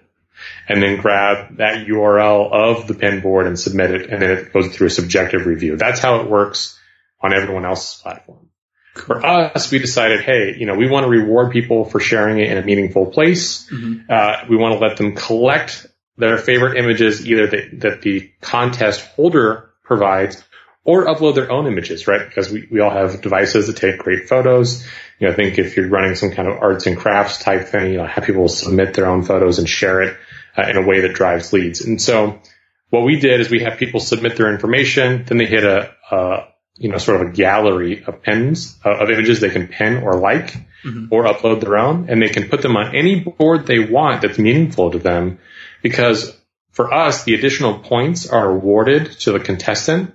and 0.67 0.81
then 0.81 0.97
grab 1.01 1.57
that 1.57 1.87
URL 1.87 2.51
of 2.51 2.87
the 2.87 2.93
pin 2.93 3.21
board 3.21 3.47
and 3.47 3.59
submit 3.59 3.91
it. 3.91 4.09
And 4.09 4.21
then 4.21 4.31
it 4.31 4.53
goes 4.53 4.75
through 4.75 4.87
a 4.87 4.91
subjective 4.91 5.45
review. 5.45 5.77
That's 5.77 5.99
how 5.99 6.21
it 6.21 6.29
works 6.29 6.79
on 7.21 7.33
everyone 7.33 7.65
else's 7.65 8.01
platform. 8.01 8.49
For 8.93 9.25
us, 9.25 9.71
we 9.71 9.79
decided, 9.79 10.21
hey, 10.21 10.55
you 10.57 10.65
know, 10.65 10.75
we 10.75 10.89
want 10.89 11.03
to 11.03 11.09
reward 11.09 11.51
people 11.51 11.83
for 11.83 11.99
sharing 11.99 12.39
it 12.39 12.49
in 12.49 12.57
a 12.57 12.61
meaningful 12.61 13.07
place. 13.07 13.69
Mm-hmm. 13.69 14.09
Uh, 14.09 14.45
we 14.49 14.55
want 14.55 14.79
to 14.79 14.79
let 14.79 14.95
them 14.97 15.15
collect 15.15 15.87
their 16.17 16.37
favorite 16.37 16.77
images, 16.77 17.27
either 17.27 17.47
that, 17.47 17.79
that 17.81 18.01
the 18.01 18.31
contest 18.39 19.01
holder 19.01 19.71
provides 19.83 20.41
or 20.85 21.05
upload 21.05 21.35
their 21.35 21.51
own 21.51 21.67
images, 21.67 22.07
right? 22.07 22.25
Because 22.25 22.49
we, 22.49 22.67
we 22.71 22.79
all 22.79 22.91
have 22.91 23.21
devices 23.21 23.67
that 23.67 23.75
take 23.75 23.97
great 23.97 24.29
photos. 24.29 24.85
You 25.19 25.27
know, 25.27 25.33
I 25.33 25.35
think 25.35 25.57
if 25.57 25.75
you're 25.75 25.89
running 25.89 26.15
some 26.15 26.31
kind 26.31 26.47
of 26.47 26.59
arts 26.59 26.85
and 26.85 26.95
crafts 26.95 27.39
type 27.39 27.67
thing, 27.67 27.91
you 27.91 27.97
know, 27.97 28.05
have 28.05 28.23
people 28.23 28.47
submit 28.47 28.93
their 28.93 29.07
own 29.07 29.23
photos 29.23 29.59
and 29.59 29.67
share 29.67 30.03
it 30.03 30.15
uh, 30.55 30.67
in 30.69 30.77
a 30.77 30.85
way 30.85 31.01
that 31.01 31.13
drives 31.13 31.51
leads. 31.51 31.81
And 31.81 32.01
so 32.01 32.39
what 32.91 33.03
we 33.03 33.19
did 33.19 33.41
is 33.41 33.49
we 33.49 33.63
have 33.63 33.79
people 33.79 33.99
submit 33.99 34.37
their 34.37 34.53
information, 34.53 35.25
then 35.25 35.37
they 35.37 35.47
hit 35.47 35.63
a, 35.63 35.91
a 36.11 36.47
you 36.77 36.89
know, 36.89 36.97
sort 36.97 37.21
of 37.21 37.29
a 37.29 37.31
gallery 37.31 38.03
of 38.05 38.21
pins 38.21 38.77
uh, 38.85 38.95
of 38.95 39.09
images 39.09 39.39
they 39.39 39.49
can 39.49 39.67
pin 39.67 40.03
or 40.03 40.19
like 40.19 40.53
mm-hmm. 40.83 41.07
or 41.09 41.23
upload 41.23 41.61
their 41.61 41.77
own 41.77 42.09
and 42.09 42.21
they 42.21 42.29
can 42.29 42.47
put 42.47 42.61
them 42.61 42.77
on 42.77 42.95
any 42.95 43.21
board 43.21 43.65
they 43.65 43.79
want 43.79 44.21
that's 44.21 44.37
meaningful 44.37 44.91
to 44.91 44.99
them 44.99 45.39
because 45.81 46.37
for 46.75 46.93
us, 46.93 47.23
the 47.23 47.35
additional 47.35 47.79
points 47.79 48.27
are 48.27 48.51
awarded 48.51 49.09
to 49.21 49.31
the 49.31 49.39
contestant 49.39 50.13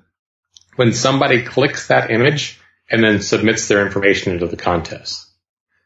when 0.80 0.94
somebody 0.94 1.42
clicks 1.42 1.88
that 1.88 2.10
image 2.10 2.58
and 2.90 3.04
then 3.04 3.20
submits 3.20 3.68
their 3.68 3.84
information 3.84 4.32
into 4.32 4.46
the 4.46 4.56
contest. 4.56 5.26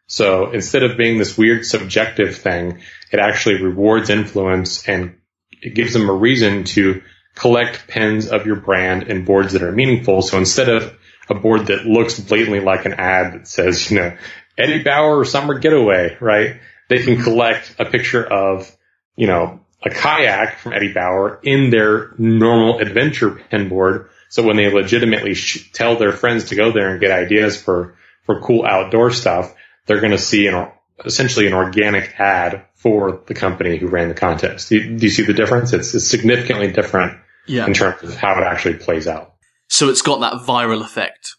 So 0.06 0.52
instead 0.52 0.84
of 0.84 0.96
being 0.96 1.18
this 1.18 1.36
weird 1.36 1.66
subjective 1.66 2.36
thing, 2.36 2.80
it 3.10 3.18
actually 3.18 3.60
rewards 3.60 4.08
influence 4.08 4.88
and 4.88 5.16
it 5.50 5.74
gives 5.74 5.94
them 5.94 6.08
a 6.08 6.12
reason 6.14 6.62
to 6.76 7.02
collect 7.34 7.88
pins 7.88 8.28
of 8.28 8.46
your 8.46 8.54
brand 8.54 9.10
and 9.10 9.26
boards 9.26 9.54
that 9.54 9.64
are 9.64 9.72
meaningful. 9.72 10.22
So 10.22 10.38
instead 10.38 10.68
of 10.68 10.96
a 11.28 11.34
board 11.34 11.66
that 11.66 11.86
looks 11.86 12.20
blatantly 12.20 12.60
like 12.60 12.84
an 12.84 12.92
ad 12.92 13.34
that 13.34 13.48
says, 13.48 13.90
you 13.90 13.98
know, 13.98 14.16
Eddie 14.56 14.84
Bauer 14.84 15.24
summer 15.24 15.58
getaway, 15.58 16.16
right? 16.20 16.60
They 16.88 17.02
can 17.02 17.20
collect 17.20 17.74
a 17.80 17.84
picture 17.84 18.24
of, 18.24 18.70
you 19.16 19.26
know, 19.26 19.58
a 19.84 19.90
kayak 19.90 20.58
from 20.58 20.72
Eddie 20.72 20.92
Bauer 20.92 21.40
in 21.42 21.70
their 21.70 22.14
normal 22.16 22.78
adventure 22.78 23.32
pin 23.50 23.68
board. 23.68 24.10
So 24.34 24.42
when 24.42 24.56
they 24.56 24.68
legitimately 24.68 25.34
sh- 25.34 25.70
tell 25.72 25.94
their 25.94 26.10
friends 26.10 26.46
to 26.46 26.56
go 26.56 26.72
there 26.72 26.90
and 26.90 27.00
get 27.00 27.12
ideas 27.12 27.56
for, 27.56 27.96
for 28.24 28.40
cool 28.40 28.66
outdoor 28.66 29.12
stuff, 29.12 29.54
they're 29.86 30.00
going 30.00 30.10
to 30.10 30.18
see 30.18 30.48
an, 30.48 30.72
essentially 31.04 31.46
an 31.46 31.52
organic 31.52 32.18
ad 32.18 32.64
for 32.74 33.22
the 33.28 33.34
company 33.34 33.76
who 33.76 33.86
ran 33.86 34.08
the 34.08 34.14
contest. 34.14 34.70
Do 34.70 34.78
you, 34.78 34.98
do 34.98 35.06
you 35.06 35.10
see 35.10 35.22
the 35.22 35.34
difference? 35.34 35.72
It's, 35.72 35.94
it's 35.94 36.08
significantly 36.08 36.72
different 36.72 37.16
yeah. 37.46 37.64
in 37.64 37.74
terms 37.74 38.02
of 38.02 38.16
how 38.16 38.36
it 38.40 38.42
actually 38.42 38.74
plays 38.74 39.06
out. 39.06 39.34
So 39.68 39.88
it's 39.88 40.02
got 40.02 40.18
that 40.18 40.44
viral 40.44 40.84
effect. 40.84 41.36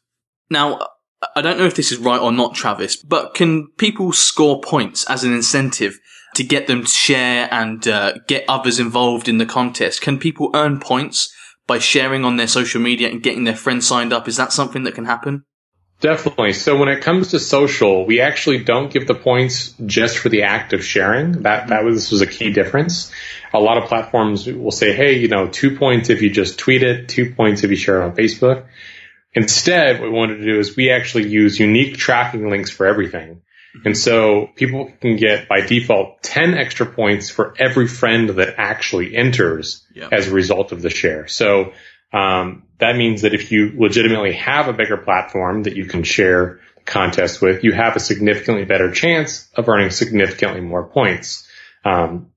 Now, 0.50 0.88
I 1.36 1.42
don't 1.42 1.58
know 1.58 1.66
if 1.66 1.76
this 1.76 1.92
is 1.92 1.98
right 1.98 2.22
or 2.22 2.32
not, 2.32 2.56
Travis, 2.56 2.96
but 2.96 3.34
can 3.34 3.68
people 3.78 4.14
score 4.14 4.62
points 4.62 5.04
as 5.10 5.26
an 5.26 5.34
incentive 5.34 6.00
to 6.36 6.46
get 6.46 6.68
them 6.68 6.84
to 6.84 6.90
share 6.90 7.50
and 7.52 7.86
uh, 7.90 8.14
get 8.30 8.46
others 8.48 8.80
involved 8.80 9.28
in 9.28 9.38
the 9.38 9.46
contest? 9.46 10.00
Can 10.00 10.18
people 10.18 10.50
earn 10.54 10.80
points 10.80 11.35
by 11.68 11.80
sharing 11.80 12.26
on 12.26 12.38
their 12.38 12.48
social 12.48 12.82
media 12.82 13.10
and 13.10 13.24
getting 13.24 13.44
their 13.44 13.56
friends 13.56 13.88
signed 13.88 14.14
up? 14.14 14.28
Is 14.28 14.38
that 14.38 14.54
something 14.54 14.84
that 14.84 14.96
can 14.96 15.06
happen? 15.06 15.46
Definitely. 16.02 16.54
So 16.54 16.78
when 16.78 16.90
it 16.90 17.02
comes 17.02 17.30
to 17.30 17.40
social, 17.40 18.06
we 18.06 18.20
actually 18.20 18.64
don't 18.64 18.92
give 18.92 19.08
the 19.08 19.16
points 19.16 19.74
just 19.86 20.18
for 20.18 20.28
the 20.28 20.44
act 20.44 20.74
of 20.74 20.84
sharing. 20.84 21.44
That 21.44 21.70
that 21.70 21.86
was 21.86 21.96
this 21.96 22.12
was 22.12 22.22
a 22.22 22.28
key 22.28 22.52
difference. 22.52 23.12
A 23.54 23.60
lot 23.60 23.78
of 23.78 23.86
platforms 23.86 24.46
will 24.46 24.72
say, 24.72 24.94
"Hey, 24.94 25.18
you 25.20 25.30
know, 25.30 25.48
two 25.48 25.78
points 25.78 26.10
if 26.10 26.22
you 26.22 26.30
just 26.30 26.60
tweet 26.60 26.84
it, 26.84 27.08
two 27.08 27.34
points 27.34 27.64
if 27.64 27.70
you 27.70 27.78
share 27.78 28.02
it 28.02 28.06
on 28.06 28.16
Facebook." 28.16 28.66
Instead, 29.34 30.00
what 30.00 30.12
we 30.12 30.18
wanted 30.18 30.38
to 30.38 30.46
do 30.46 30.60
is 30.60 30.76
we 30.76 30.92
actually 30.92 31.28
use 31.28 31.60
unique 31.60 31.98
tracking 31.98 32.50
links 32.50 32.70
for 32.70 32.86
everything. 32.86 33.42
And 33.84 33.98
so 33.98 34.50
people 34.56 34.92
can 35.02 35.18
get 35.18 35.48
by 35.48 35.62
default 35.62 36.22
10 36.24 36.56
extra 36.56 36.86
points 36.86 37.30
for 37.30 37.54
every 37.58 37.88
friend 37.88 38.30
that 38.30 38.56
actually 38.58 39.16
enters 39.16 39.86
yep. 39.94 40.14
as 40.14 40.28
a 40.28 40.32
result 40.32 40.72
of 40.72 40.82
the 40.82 40.90
share. 40.90 41.28
So 41.28 41.74
um, 42.14 42.64
that 42.80 42.96
means 42.96 43.24
that 43.24 43.34
if 43.34 43.52
you 43.52 43.74
legitimately 43.78 44.34
have 44.34 44.68
a 44.68 44.74
bigger 44.74 44.98
platform 44.98 45.64
that 45.64 45.76
you 45.76 45.86
can 45.86 46.04
share 46.04 46.62
the 46.76 46.84
contest 46.84 47.42
with, 47.42 47.64
you 47.64 47.74
have 47.74 47.96
a 47.96 48.00
significantly 48.00 48.66
better 48.66 48.92
chance 48.92 49.50
of 49.56 49.68
earning 49.68 49.90
significantly 49.90 50.62
more 50.62 50.88
points. 50.88 51.48
Um, 51.84 52.32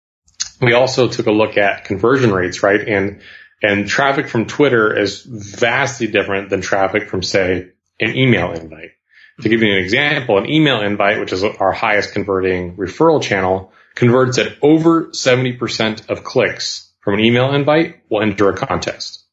we 0.61 0.73
also 0.73 1.09
took 1.09 1.26
a 1.26 1.33
look 1.33 1.57
at 1.57 1.85
conversion 1.85 2.33
rates, 2.33 2.62
right? 2.62 2.80
And 2.80 3.21
and 3.62 3.88
traffic 3.88 4.28
from 4.28 4.47
Twitter 4.47 4.97
is 4.97 5.23
vastly 5.23 6.07
different 6.07 6.49
than 6.49 6.61
traffic 6.61 7.09
from, 7.09 7.23
say, 7.23 7.71
an 7.99 8.16
email 8.16 8.52
invite. 8.52 8.92
To 9.40 9.49
give 9.49 9.62
you 9.62 9.73
an 9.73 9.78
example, 9.78 10.37
an 10.38 10.50
email 10.50 10.80
invite, 10.80 11.21
which 11.21 11.33
is 11.33 11.45
our 11.45 11.73
highest 11.73 12.12
converting 12.12 12.76
referral 12.76 13.23
channel, 13.23 13.73
converts 13.95 14.38
at 14.38 14.57
over 14.62 15.07
70% 15.07 16.09
of 16.09 16.25
clicks 16.25 16.92
from 17.00 17.14
an 17.14 17.21
email 17.21 17.54
invite 17.54 18.02
will 18.11 18.21
enter 18.21 18.50
a 18.50 18.57
contest. 18.57 19.25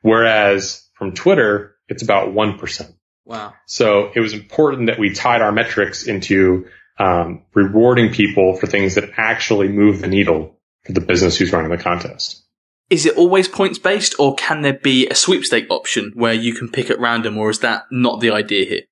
Whereas 0.00 0.88
from 0.94 1.12
Twitter, 1.12 1.76
it's 1.88 2.02
about 2.02 2.28
1%. 2.28 2.94
Wow. 3.24 3.54
So 3.66 4.10
it 4.14 4.20
was 4.20 4.32
important 4.32 4.86
that 4.86 4.98
we 4.98 5.12
tied 5.12 5.42
our 5.42 5.52
metrics 5.52 6.06
into 6.06 6.66
um, 6.98 7.44
rewarding 7.54 8.12
people 8.12 8.54
for 8.54 8.66
things 8.66 8.94
that 8.94 9.10
actually 9.16 9.68
move 9.68 10.00
the 10.00 10.08
needle 10.08 10.58
for 10.84 10.92
the 10.92 11.00
business 11.00 11.36
who's 11.36 11.52
running 11.52 11.70
the 11.70 11.76
contest. 11.76 12.42
Is 12.90 13.04
it 13.04 13.18
always 13.18 13.46
points 13.46 13.78
based 13.78 14.14
or 14.18 14.34
can 14.34 14.62
there 14.62 14.72
be 14.72 15.06
a 15.08 15.14
sweepstake 15.14 15.66
option 15.70 16.12
where 16.14 16.32
you 16.32 16.54
can 16.54 16.70
pick 16.70 16.88
at 16.88 16.98
random 16.98 17.36
or 17.36 17.50
is 17.50 17.60
that 17.60 17.84
not 17.90 18.20
the 18.20 18.30
idea 18.30 18.64
here? 18.64 18.82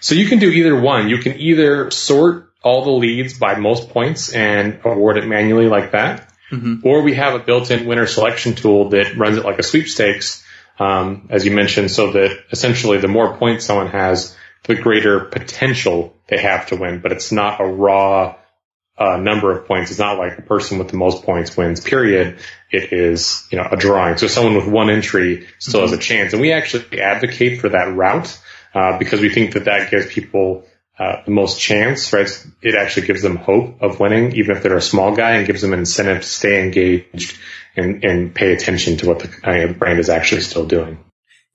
So 0.00 0.14
you 0.14 0.26
can 0.28 0.38
do 0.38 0.50
either 0.50 0.78
one. 0.80 1.08
You 1.08 1.18
can 1.18 1.38
either 1.38 1.90
sort 1.90 2.50
all 2.62 2.84
the 2.84 2.90
leads 2.90 3.38
by 3.38 3.56
most 3.56 3.90
points 3.90 4.32
and 4.32 4.80
award 4.84 5.18
it 5.18 5.26
manually 5.26 5.68
like 5.68 5.92
that. 5.92 6.32
Mm-hmm. 6.50 6.86
Or 6.86 7.02
we 7.02 7.14
have 7.14 7.34
a 7.34 7.38
built-in 7.38 7.86
winner 7.86 8.06
selection 8.06 8.54
tool 8.54 8.90
that 8.90 9.16
runs 9.16 9.36
it 9.36 9.44
like 9.44 9.58
a 9.58 9.62
sweepstakes, 9.62 10.44
um, 10.78 11.28
as 11.30 11.44
you 11.44 11.50
mentioned, 11.50 11.90
so 11.90 12.12
that 12.12 12.44
essentially 12.50 12.98
the 12.98 13.08
more 13.08 13.36
points 13.36 13.66
someone 13.66 13.88
has, 13.88 14.36
the 14.64 14.74
greater 14.74 15.20
potential 15.20 16.16
they 16.28 16.38
have 16.38 16.68
to 16.68 16.76
win. 16.76 17.00
But 17.00 17.12
it's 17.12 17.32
not 17.32 17.60
a 17.60 17.64
raw 17.64 18.36
uh, 18.98 19.16
number 19.16 19.56
of 19.56 19.66
points. 19.66 19.90
It's 19.90 20.00
not 20.00 20.18
like 20.18 20.36
the 20.36 20.42
person 20.42 20.78
with 20.78 20.88
the 20.88 20.96
most 20.96 21.22
points 21.22 21.56
wins. 21.56 21.80
Period. 21.80 22.38
It 22.70 22.92
is 22.92 23.46
you 23.50 23.58
know 23.58 23.68
a 23.70 23.76
drawing. 23.76 24.16
So 24.16 24.26
someone 24.26 24.56
with 24.56 24.66
one 24.66 24.90
entry 24.90 25.46
still 25.58 25.82
mm-hmm. 25.82 25.90
has 25.90 25.98
a 25.98 26.02
chance, 26.02 26.32
and 26.32 26.42
we 26.42 26.52
actually 26.52 27.00
advocate 27.00 27.60
for 27.60 27.68
that 27.70 27.94
route 27.94 28.38
uh, 28.78 28.96
because 28.96 29.20
we 29.20 29.28
think 29.28 29.54
that 29.54 29.64
that 29.64 29.90
gives 29.90 30.06
people 30.06 30.64
uh, 30.98 31.22
the 31.24 31.32
most 31.32 31.60
chance, 31.60 32.12
right? 32.12 32.28
It 32.62 32.76
actually 32.76 33.06
gives 33.06 33.22
them 33.22 33.36
hope 33.36 33.82
of 33.82 33.98
winning, 33.98 34.36
even 34.36 34.56
if 34.56 34.62
they're 34.62 34.76
a 34.76 34.82
small 34.82 35.16
guy, 35.16 35.32
and 35.32 35.46
gives 35.46 35.62
them 35.62 35.72
an 35.72 35.80
incentive 35.80 36.22
to 36.22 36.28
stay 36.28 36.62
engaged 36.62 37.36
and, 37.76 38.04
and 38.04 38.32
pay 38.32 38.52
attention 38.52 38.96
to 38.98 39.08
what 39.08 39.18
the, 39.18 39.28
uh, 39.42 39.72
brand 39.72 39.98
is 39.98 40.08
actually 40.08 40.42
still 40.42 40.64
doing. 40.66 41.04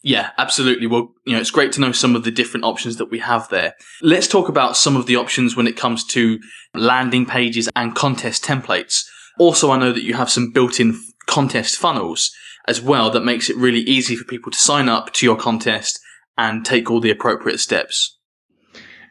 Yeah, 0.02 0.32
absolutely. 0.38 0.88
Well, 0.88 1.14
you 1.26 1.34
know, 1.34 1.40
it's 1.40 1.52
great 1.52 1.72
to 1.74 1.82
know 1.82 1.94
some 1.94 2.14
of 2.14 2.26
the 2.26 2.32
different 2.32 2.66
options 2.66 2.98
that 2.98 3.10
we 3.10 3.20
have 3.20 3.48
there. 3.48 3.76
Let's 4.02 4.28
talk 4.28 4.50
about 4.50 4.76
some 4.76 4.98
of 4.98 5.06
the 5.06 5.16
options 5.16 5.56
when 5.56 5.68
it 5.68 5.78
comes 5.78 6.04
to 6.08 6.40
landing 6.74 7.26
pages 7.26 7.70
and 7.74 7.96
contest 7.96 8.44
templates. 8.44 9.06
Also, 9.40 9.72
I 9.72 9.80
know 9.80 9.94
that 9.94 10.04
you 10.04 10.16
have 10.16 10.30
some 10.30 10.52
built-in 10.52 11.00
contest 11.26 11.78
funnels 11.78 12.32
as 12.68 12.82
well 12.82 13.10
that 13.12 13.24
makes 13.24 13.50
it 13.50 13.56
really 13.56 13.80
easy 13.80 14.18
for 14.18 14.26
people 14.26 14.52
to 14.52 14.58
sign 14.60 14.90
up 14.90 15.14
to 15.14 15.26
your 15.26 15.38
contest 15.38 16.00
and 16.38 16.66
take 16.66 16.90
all 16.90 17.00
the 17.00 17.12
appropriate 17.12 17.60
steps. 17.60 18.18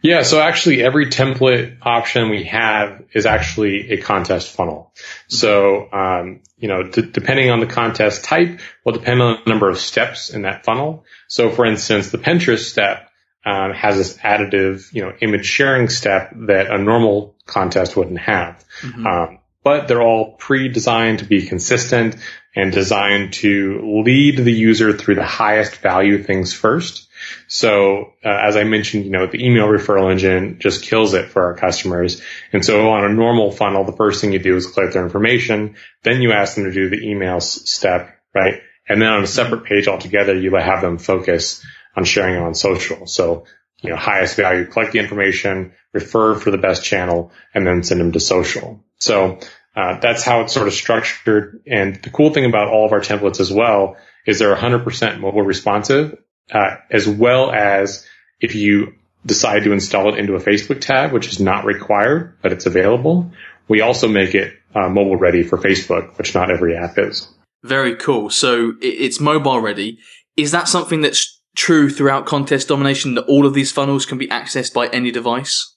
Yeah, 0.02 0.22
so 0.22 0.40
actually 0.40 0.82
every 0.82 1.06
template 1.06 1.76
option 1.80 2.28
we 2.28 2.44
have 2.44 3.04
is 3.12 3.24
actually 3.24 3.92
a 3.92 3.98
contest 3.98 4.50
funnel. 4.52 4.92
So, 5.28 5.88
um, 5.92 6.40
you 6.58 6.66
know, 6.66 6.82
d- 6.82 7.08
depending 7.12 7.50
on 7.50 7.60
the 7.60 7.66
contest 7.66 8.24
type 8.24 8.58
will 8.84 8.94
depend 8.94 9.22
on 9.22 9.38
the 9.44 9.50
number 9.50 9.68
of 9.68 9.78
steps 9.78 10.30
in 10.30 10.42
that 10.42 10.64
funnel. 10.64 11.04
So 11.28 11.50
for 11.50 11.64
instance, 11.64 12.10
the 12.10 12.18
Pinterest 12.18 12.64
step 12.64 13.08
um, 13.46 13.72
has 13.74 13.96
this 13.96 14.16
additive, 14.18 14.92
you 14.92 15.02
know, 15.02 15.12
image 15.20 15.46
sharing 15.46 15.88
step 15.88 16.32
that 16.48 16.68
a 16.68 16.78
normal 16.78 17.36
contest 17.46 17.96
wouldn't 17.96 18.18
have. 18.18 18.64
Mm-hmm. 18.80 19.06
Um, 19.06 19.38
but 19.62 19.86
they're 19.86 20.02
all 20.02 20.32
pre-designed 20.32 21.20
to 21.20 21.24
be 21.24 21.46
consistent 21.46 22.16
and 22.56 22.72
designed 22.72 23.34
to 23.34 24.02
lead 24.04 24.36
the 24.36 24.52
user 24.52 24.92
through 24.92 25.14
the 25.14 25.24
highest 25.24 25.76
value 25.76 26.22
things 26.22 26.52
first. 26.52 27.08
So 27.48 28.14
uh, 28.24 28.28
as 28.28 28.56
I 28.56 28.64
mentioned, 28.64 29.04
you 29.04 29.10
know, 29.10 29.26
the 29.26 29.44
email 29.44 29.66
referral 29.66 30.10
engine 30.10 30.58
just 30.58 30.82
kills 30.82 31.14
it 31.14 31.28
for 31.28 31.44
our 31.44 31.54
customers. 31.54 32.22
And 32.52 32.64
so 32.64 32.90
on 32.90 33.04
a 33.04 33.12
normal 33.12 33.50
funnel, 33.52 33.84
the 33.84 33.92
first 33.92 34.20
thing 34.20 34.32
you 34.32 34.38
do 34.38 34.56
is 34.56 34.66
collect 34.66 34.94
their 34.94 35.04
information. 35.04 35.76
Then 36.02 36.22
you 36.22 36.32
ask 36.32 36.54
them 36.54 36.64
to 36.64 36.72
do 36.72 36.88
the 36.88 37.08
email 37.08 37.40
step, 37.40 38.16
right? 38.34 38.60
And 38.88 39.00
then 39.00 39.08
on 39.08 39.22
a 39.22 39.26
separate 39.26 39.64
page 39.64 39.88
altogether, 39.88 40.34
you 40.34 40.54
have 40.54 40.82
them 40.82 40.98
focus 40.98 41.64
on 41.96 42.04
sharing 42.04 42.34
it 42.34 42.42
on 42.42 42.54
social. 42.54 43.06
So, 43.06 43.44
you 43.80 43.90
know, 43.90 43.96
highest 43.96 44.36
value, 44.36 44.66
collect 44.66 44.92
the 44.92 44.98
information, 44.98 45.72
refer 45.92 46.34
for 46.34 46.50
the 46.50 46.58
best 46.58 46.84
channel, 46.84 47.32
and 47.54 47.66
then 47.66 47.82
send 47.82 48.00
them 48.00 48.12
to 48.12 48.20
social. 48.20 48.84
So 48.98 49.40
uh, 49.74 49.98
that's 50.00 50.22
how 50.22 50.42
it's 50.42 50.52
sort 50.52 50.68
of 50.68 50.74
structured. 50.74 51.62
And 51.66 51.96
the 51.96 52.10
cool 52.10 52.32
thing 52.32 52.44
about 52.44 52.68
all 52.68 52.86
of 52.86 52.92
our 52.92 53.00
templates 53.00 53.40
as 53.40 53.52
well 53.52 53.96
is 54.26 54.38
they're 54.38 54.54
100% 54.54 55.20
mobile 55.20 55.42
responsive, 55.42 56.16
uh, 56.50 56.76
as 56.90 57.08
well 57.08 57.50
as 57.52 58.06
if 58.40 58.54
you 58.54 58.94
decide 59.24 59.64
to 59.64 59.72
install 59.72 60.12
it 60.12 60.18
into 60.18 60.34
a 60.34 60.40
Facebook 60.40 60.80
tab, 60.80 61.12
which 61.12 61.28
is 61.28 61.40
not 61.40 61.64
required, 61.64 62.36
but 62.42 62.52
it's 62.52 62.66
available. 62.66 63.30
We 63.68 63.80
also 63.80 64.08
make 64.08 64.34
it 64.34 64.54
uh, 64.74 64.88
mobile 64.88 65.16
ready 65.16 65.42
for 65.42 65.58
Facebook, 65.58 66.18
which 66.18 66.34
not 66.34 66.50
every 66.50 66.76
app 66.76 66.98
is. 66.98 67.28
Very 67.62 67.94
cool. 67.96 68.30
So 68.30 68.72
it's 68.80 69.20
mobile 69.20 69.60
ready. 69.60 69.98
Is 70.36 70.50
that 70.50 70.68
something 70.68 71.02
that's 71.02 71.40
true 71.54 71.90
throughout 71.90 72.26
contest 72.26 72.68
domination 72.68 73.14
that 73.14 73.26
all 73.26 73.46
of 73.46 73.54
these 73.54 73.70
funnels 73.70 74.06
can 74.06 74.18
be 74.18 74.26
accessed 74.28 74.72
by 74.72 74.88
any 74.88 75.10
device? 75.10 75.76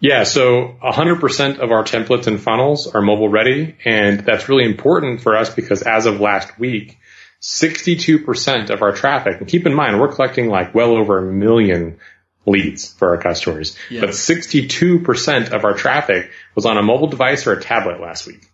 Yeah, 0.00 0.22
so 0.24 0.76
100% 0.82 1.58
of 1.58 1.72
our 1.72 1.82
templates 1.82 2.28
and 2.28 2.40
funnels 2.40 2.86
are 2.86 3.02
mobile 3.02 3.28
ready, 3.28 3.76
and 3.84 4.20
that's 4.20 4.48
really 4.48 4.64
important 4.64 5.20
for 5.20 5.36
us 5.36 5.52
because 5.52 5.82
as 5.82 6.06
of 6.06 6.20
last 6.20 6.56
week, 6.58 6.98
62% 7.40 8.70
of 8.70 8.82
our 8.82 8.92
traffic, 8.92 9.38
and 9.38 9.48
keep 9.48 9.66
in 9.66 9.74
mind, 9.74 10.00
we're 10.00 10.12
collecting 10.12 10.48
like 10.48 10.74
well 10.74 10.92
over 10.92 11.18
a 11.18 11.32
million 11.32 11.98
leads 12.46 12.92
for 12.92 13.10
our 13.10 13.22
customers, 13.22 13.76
yeah. 13.90 14.00
but 14.00 14.10
62% 14.10 15.50
of 15.52 15.64
our 15.64 15.74
traffic 15.74 16.30
was 16.54 16.66
on 16.66 16.78
a 16.78 16.82
mobile 16.82 17.08
device 17.08 17.46
or 17.46 17.52
a 17.52 17.62
tablet 17.62 18.00
last 18.00 18.26
week. 18.26 18.50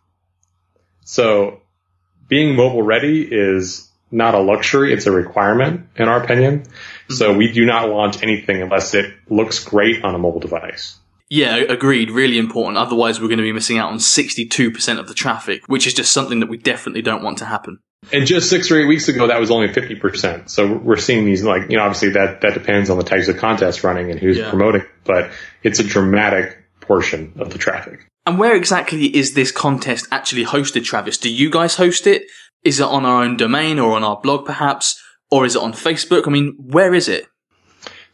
So 1.04 1.60
being 2.28 2.56
mobile 2.56 2.82
ready 2.82 3.22
is 3.22 3.90
not 4.10 4.34
a 4.34 4.40
luxury, 4.40 4.92
it's 4.92 5.06
a 5.06 5.12
requirement 5.12 5.88
in 5.96 6.08
our 6.08 6.22
opinion. 6.22 6.60
Mm-hmm. 6.60 7.14
So 7.14 7.36
we 7.36 7.52
do 7.52 7.64
not 7.64 7.88
launch 7.88 8.22
anything 8.22 8.62
unless 8.62 8.94
it 8.94 9.12
looks 9.28 9.62
great 9.62 10.04
on 10.04 10.14
a 10.14 10.18
mobile 10.18 10.40
device. 10.40 10.98
Yeah, 11.30 11.56
agreed. 11.56 12.10
Really 12.10 12.38
important. 12.38 12.76
Otherwise, 12.76 13.20
we're 13.20 13.28
going 13.28 13.38
to 13.38 13.44
be 13.44 13.52
missing 13.52 13.78
out 13.78 13.90
on 13.90 13.98
62% 13.98 14.98
of 14.98 15.08
the 15.08 15.14
traffic, 15.14 15.66
which 15.66 15.86
is 15.86 15.94
just 15.94 16.12
something 16.12 16.40
that 16.40 16.48
we 16.48 16.58
definitely 16.58 17.02
don't 17.02 17.22
want 17.22 17.38
to 17.38 17.46
happen. 17.46 17.80
And 18.12 18.26
just 18.26 18.50
six 18.50 18.70
or 18.70 18.78
eight 18.78 18.86
weeks 18.86 19.08
ago, 19.08 19.28
that 19.28 19.40
was 19.40 19.50
only 19.50 19.68
50%. 19.68 20.48
So 20.48 20.72
we're 20.72 20.96
seeing 20.96 21.24
these 21.24 21.42
like, 21.42 21.70
you 21.70 21.76
know, 21.76 21.84
obviously 21.84 22.10
that, 22.10 22.42
that 22.42 22.54
depends 22.54 22.90
on 22.90 22.98
the 22.98 23.04
types 23.04 23.28
of 23.28 23.38
contests 23.38 23.84
running 23.84 24.10
and 24.10 24.20
who's 24.20 24.38
yeah. 24.38 24.50
promoting, 24.50 24.84
but 25.04 25.30
it's 25.62 25.78
a 25.78 25.84
dramatic 25.84 26.58
portion 26.80 27.34
of 27.38 27.50
the 27.50 27.58
traffic. 27.58 28.08
And 28.26 28.38
where 28.38 28.54
exactly 28.54 29.06
is 29.06 29.34
this 29.34 29.52
contest 29.52 30.06
actually 30.10 30.44
hosted, 30.44 30.84
Travis? 30.84 31.18
Do 31.18 31.30
you 31.30 31.50
guys 31.50 31.76
host 31.76 32.06
it? 32.06 32.24
Is 32.62 32.80
it 32.80 32.84
on 32.84 33.04
our 33.04 33.22
own 33.22 33.36
domain 33.36 33.78
or 33.78 33.96
on 33.96 34.04
our 34.04 34.18
blog 34.20 34.46
perhaps? 34.46 35.02
Or 35.30 35.44
is 35.44 35.56
it 35.56 35.62
on 35.62 35.72
Facebook? 35.72 36.26
I 36.26 36.30
mean, 36.30 36.56
where 36.58 36.94
is 36.94 37.08
it? 37.08 37.26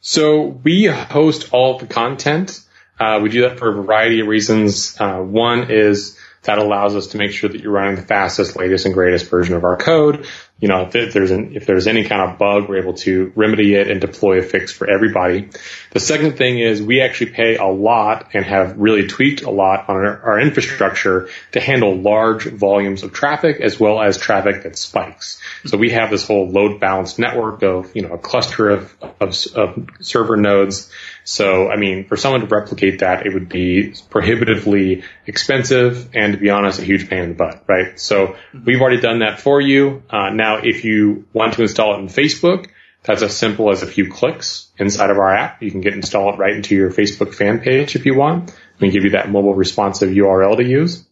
So 0.00 0.42
we 0.47 0.86
host 0.86 1.50
all 1.52 1.78
the 1.78 1.86
content. 1.86 2.60
Uh, 2.99 3.21
we 3.23 3.28
do 3.30 3.43
that 3.43 3.58
for 3.58 3.69
a 3.71 3.82
variety 3.82 4.21
of 4.21 4.26
reasons. 4.26 4.97
Uh, 4.99 5.19
one 5.19 5.71
is 5.71 6.19
that 6.42 6.58
allows 6.58 6.96
us 6.96 7.08
to 7.08 7.18
make 7.18 7.32
sure 7.32 7.50
that 7.50 7.60
you're 7.60 7.72
running 7.72 7.96
the 7.96 8.02
fastest, 8.02 8.56
latest, 8.56 8.86
and 8.86 8.94
greatest 8.94 9.28
version 9.28 9.54
of 9.54 9.64
our 9.64 9.76
code. 9.76 10.26
You 10.58 10.68
know, 10.68 10.90
if 10.92 11.12
there's 11.12 11.30
an, 11.30 11.56
if 11.56 11.66
there's 11.66 11.86
any 11.86 12.04
kind 12.04 12.30
of 12.30 12.38
bug, 12.38 12.68
we're 12.68 12.80
able 12.80 12.94
to 12.94 13.32
remedy 13.34 13.74
it 13.74 13.90
and 13.90 14.00
deploy 14.00 14.38
a 14.38 14.42
fix 14.42 14.72
for 14.72 14.90
everybody. 14.90 15.48
The 15.92 16.00
second 16.00 16.36
thing 16.36 16.58
is 16.58 16.82
we 16.82 17.00
actually 17.00 17.32
pay 17.32 17.56
a 17.56 17.66
lot 17.66 18.30
and 18.34 18.44
have 18.44 18.78
really 18.78 19.06
tweaked 19.06 19.42
a 19.42 19.50
lot 19.50 19.88
on 19.88 19.96
our, 19.96 20.22
our 20.22 20.40
infrastructure 20.40 21.28
to 21.52 21.60
handle 21.60 21.96
large 21.96 22.44
volumes 22.44 23.02
of 23.02 23.12
traffic 23.12 23.60
as 23.60 23.80
well 23.80 24.00
as 24.00 24.18
traffic 24.18 24.62
that 24.64 24.76
spikes. 24.76 25.40
So 25.64 25.78
we 25.78 25.90
have 25.90 26.10
this 26.10 26.26
whole 26.26 26.50
load 26.50 26.78
balanced 26.78 27.18
network 27.18 27.62
of, 27.62 27.94
you 27.96 28.02
know, 28.02 28.14
a 28.14 28.18
cluster 28.18 28.68
of, 28.70 28.94
of, 29.20 29.34
of 29.54 29.88
server 30.00 30.36
nodes 30.36 30.90
so, 31.25 31.71
I 31.71 31.76
mean, 31.76 32.06
for 32.06 32.17
someone 32.17 32.41
to 32.41 32.47
replicate 32.47 33.00
that, 33.00 33.26
it 33.26 33.35
would 33.35 33.49
be 33.49 33.95
prohibitively 34.11 35.04
expensive 35.26 36.11
and 36.15 36.33
to 36.33 36.39
be 36.39 36.50
honest, 36.50 36.78
a 36.78 36.85
huge 36.85 37.09
pain 37.09 37.21
in 37.21 37.28
the 37.30 37.35
butt, 37.35 37.65
right? 37.67 37.99
So 38.00 38.37
we've 38.52 38.80
already 38.80 39.00
done 39.00 39.21
that 39.21 39.41
for 39.41 39.61
you. 39.61 40.02
Uh, 40.11 40.30
now, 40.30 40.59
if 40.59 40.85
you 40.85 41.26
want 41.33 41.54
to 41.54 41.63
install 41.63 41.97
it 41.97 41.99
in 42.00 42.06
Facebook, 42.09 42.69
that's 43.02 43.23
as 43.23 43.37
simple 43.37 43.71
as 43.71 43.83
a 43.83 43.87
few 43.87 44.11
clicks 44.11 44.69
inside 44.78 45.11
of 45.11 45.19
our 45.19 45.35
app. 45.35 45.63
You 45.63 45.71
can 45.71 45.80
get 45.80 45.95
install 45.95 46.35
it 46.35 46.39
right 46.39 46.54
into 46.54 46.75
your 46.75 46.91
Facebook 46.91 47.35
fan 47.35 47.61
page 47.61 47.97
if 47.97 48.04
you 48.06 48.15
want. 48.15 48.54
We 48.78 48.91
give 48.91 49.04
you 49.04 49.11
that 49.11 49.30
mobile 49.30 49.54
responsive 49.54 50.11
URL 50.11 50.56
to 50.56 50.65
use. 50.65 51.06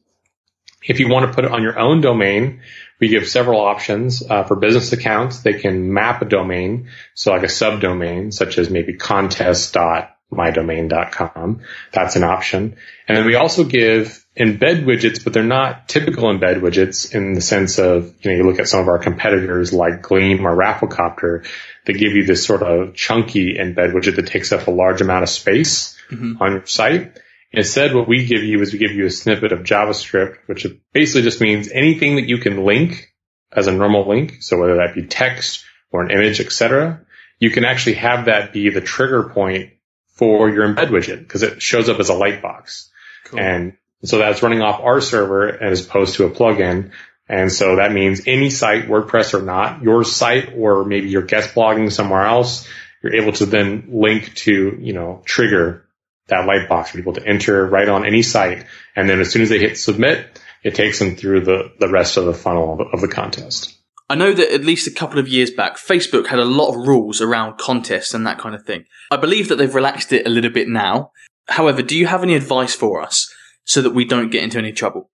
If 0.82 1.00
you 1.00 1.08
want 1.08 1.26
to 1.26 1.34
put 1.34 1.44
it 1.44 1.50
on 1.50 1.62
your 1.62 1.78
own 1.78 2.00
domain, 2.00 2.60
we 3.00 3.08
give 3.08 3.26
several 3.28 3.60
options 3.60 4.22
uh, 4.28 4.42
for 4.44 4.56
business 4.56 4.92
accounts. 4.92 5.40
They 5.40 5.54
can 5.54 5.92
map 5.92 6.22
a 6.22 6.24
domain, 6.24 6.88
so 7.14 7.32
like 7.32 7.42
a 7.42 7.46
subdomain, 7.46 8.32
such 8.32 8.58
as 8.58 8.70
maybe 8.70 8.94
contest.mydomain.com. 8.94 11.60
That's 11.92 12.16
an 12.16 12.24
option. 12.24 12.76
And 13.06 13.16
then 13.16 13.26
we 13.26 13.36
also 13.36 13.64
give 13.64 14.24
embed 14.36 14.84
widgets, 14.84 15.22
but 15.22 15.32
they're 15.32 15.42
not 15.42 15.88
typical 15.88 16.24
embed 16.24 16.60
widgets 16.60 17.14
in 17.14 17.34
the 17.34 17.40
sense 17.40 17.78
of, 17.78 18.14
you 18.22 18.30
know, 18.30 18.36
you 18.36 18.44
look 18.44 18.60
at 18.60 18.68
some 18.68 18.80
of 18.80 18.88
our 18.88 18.98
competitors 18.98 19.72
like 19.72 20.02
Gleam 20.02 20.46
or 20.46 20.56
Rafflecopter, 20.56 21.46
they 21.84 21.94
give 21.94 22.12
you 22.12 22.24
this 22.24 22.44
sort 22.44 22.62
of 22.62 22.94
chunky 22.94 23.54
embed 23.54 23.92
widget 23.92 24.16
that 24.16 24.26
takes 24.26 24.52
up 24.52 24.66
a 24.66 24.70
large 24.70 25.00
amount 25.00 25.22
of 25.22 25.28
space 25.28 25.96
mm-hmm. 26.10 26.40
on 26.40 26.52
your 26.52 26.66
site. 26.66 27.18
Instead, 27.50 27.94
what 27.94 28.08
we 28.08 28.26
give 28.26 28.42
you 28.42 28.60
is 28.60 28.72
we 28.72 28.78
give 28.78 28.92
you 28.92 29.06
a 29.06 29.10
snippet 29.10 29.52
of 29.52 29.60
JavaScript, 29.60 30.36
which 30.46 30.66
basically 30.92 31.22
just 31.22 31.40
means 31.40 31.70
anything 31.70 32.16
that 32.16 32.28
you 32.28 32.38
can 32.38 32.64
link 32.64 33.14
as 33.50 33.66
a 33.66 33.72
normal 33.72 34.06
link. 34.06 34.42
So 34.42 34.58
whether 34.58 34.76
that 34.76 34.94
be 34.94 35.06
text 35.06 35.64
or 35.90 36.02
an 36.02 36.10
image, 36.10 36.40
etc., 36.40 37.00
you 37.38 37.50
can 37.50 37.64
actually 37.64 37.94
have 37.94 38.26
that 38.26 38.52
be 38.52 38.68
the 38.68 38.80
trigger 38.80 39.30
point 39.30 39.72
for 40.08 40.50
your 40.50 40.68
embed 40.68 40.88
widget 40.88 41.20
because 41.20 41.42
it 41.42 41.62
shows 41.62 41.88
up 41.88 42.00
as 42.00 42.10
a 42.10 42.14
lightbox. 42.14 42.88
Cool. 43.24 43.40
And 43.40 43.76
so 44.04 44.18
that's 44.18 44.42
running 44.42 44.60
off 44.60 44.80
our 44.80 45.00
server 45.00 45.48
as 45.48 45.86
opposed 45.86 46.16
to 46.16 46.26
a 46.26 46.30
plugin. 46.30 46.90
And 47.28 47.50
so 47.52 47.76
that 47.76 47.92
means 47.92 48.22
any 48.26 48.50
site, 48.50 48.88
WordPress 48.88 49.38
or 49.38 49.42
not, 49.42 49.82
your 49.82 50.04
site 50.04 50.52
or 50.54 50.84
maybe 50.84 51.08
you're 51.08 51.22
guest 51.22 51.54
blogging 51.54 51.92
somewhere 51.92 52.24
else, 52.24 52.66
you're 53.02 53.14
able 53.14 53.32
to 53.32 53.46
then 53.46 53.88
link 53.92 54.34
to, 54.34 54.78
you 54.80 54.92
know, 54.92 55.22
trigger 55.24 55.87
that 56.28 56.46
light 56.46 56.68
box 56.68 56.90
for 56.90 56.98
people 56.98 57.14
to 57.14 57.26
enter 57.26 57.66
right 57.66 57.88
on 57.88 58.06
any 58.06 58.22
site. 58.22 58.64
And 58.94 59.08
then 59.08 59.20
as 59.20 59.30
soon 59.30 59.42
as 59.42 59.48
they 59.48 59.58
hit 59.58 59.76
submit, 59.78 60.40
it 60.62 60.74
takes 60.74 60.98
them 60.98 61.16
through 61.16 61.42
the, 61.42 61.72
the 61.78 61.88
rest 61.88 62.16
of 62.16 62.24
the 62.24 62.34
funnel 62.34 62.80
of, 62.80 62.94
of 62.94 63.00
the 63.00 63.08
contest. 63.08 63.74
I 64.10 64.14
know 64.14 64.32
that 64.32 64.52
at 64.52 64.64
least 64.64 64.86
a 64.86 64.92
couple 64.92 65.18
of 65.18 65.28
years 65.28 65.50
back, 65.50 65.76
Facebook 65.76 66.28
had 66.28 66.38
a 66.38 66.44
lot 66.44 66.70
of 66.70 66.88
rules 66.88 67.20
around 67.20 67.58
contests 67.58 68.14
and 68.14 68.26
that 68.26 68.38
kind 68.38 68.54
of 68.54 68.64
thing. 68.64 68.84
I 69.10 69.18
believe 69.18 69.48
that 69.48 69.56
they've 69.56 69.74
relaxed 69.74 70.12
it 70.12 70.26
a 70.26 70.30
little 70.30 70.50
bit 70.50 70.68
now. 70.68 71.12
However, 71.46 71.82
do 71.82 71.96
you 71.96 72.06
have 72.06 72.22
any 72.22 72.34
advice 72.34 72.74
for 72.74 73.02
us 73.02 73.32
so 73.64 73.82
that 73.82 73.90
we 73.90 74.06
don't 74.06 74.30
get 74.30 74.42
into 74.42 74.58
any 74.58 74.72
trouble? 74.72 75.10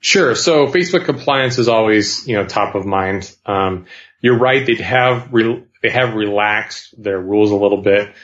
Sure. 0.00 0.34
So 0.34 0.66
Facebook 0.66 1.04
compliance 1.04 1.58
is 1.58 1.68
always, 1.68 2.26
you 2.26 2.34
know, 2.34 2.46
top 2.46 2.74
of 2.74 2.86
mind. 2.86 3.34
Um, 3.46 3.86
you're 4.20 4.38
right. 4.38 4.66
They 4.66 4.76
have 4.76 5.32
re- 5.32 5.64
they 5.82 5.90
have 5.90 6.14
relaxed 6.14 6.94
their 7.00 7.20
rules 7.20 7.50
a 7.50 7.56
little 7.56 7.82
bit 7.82 8.14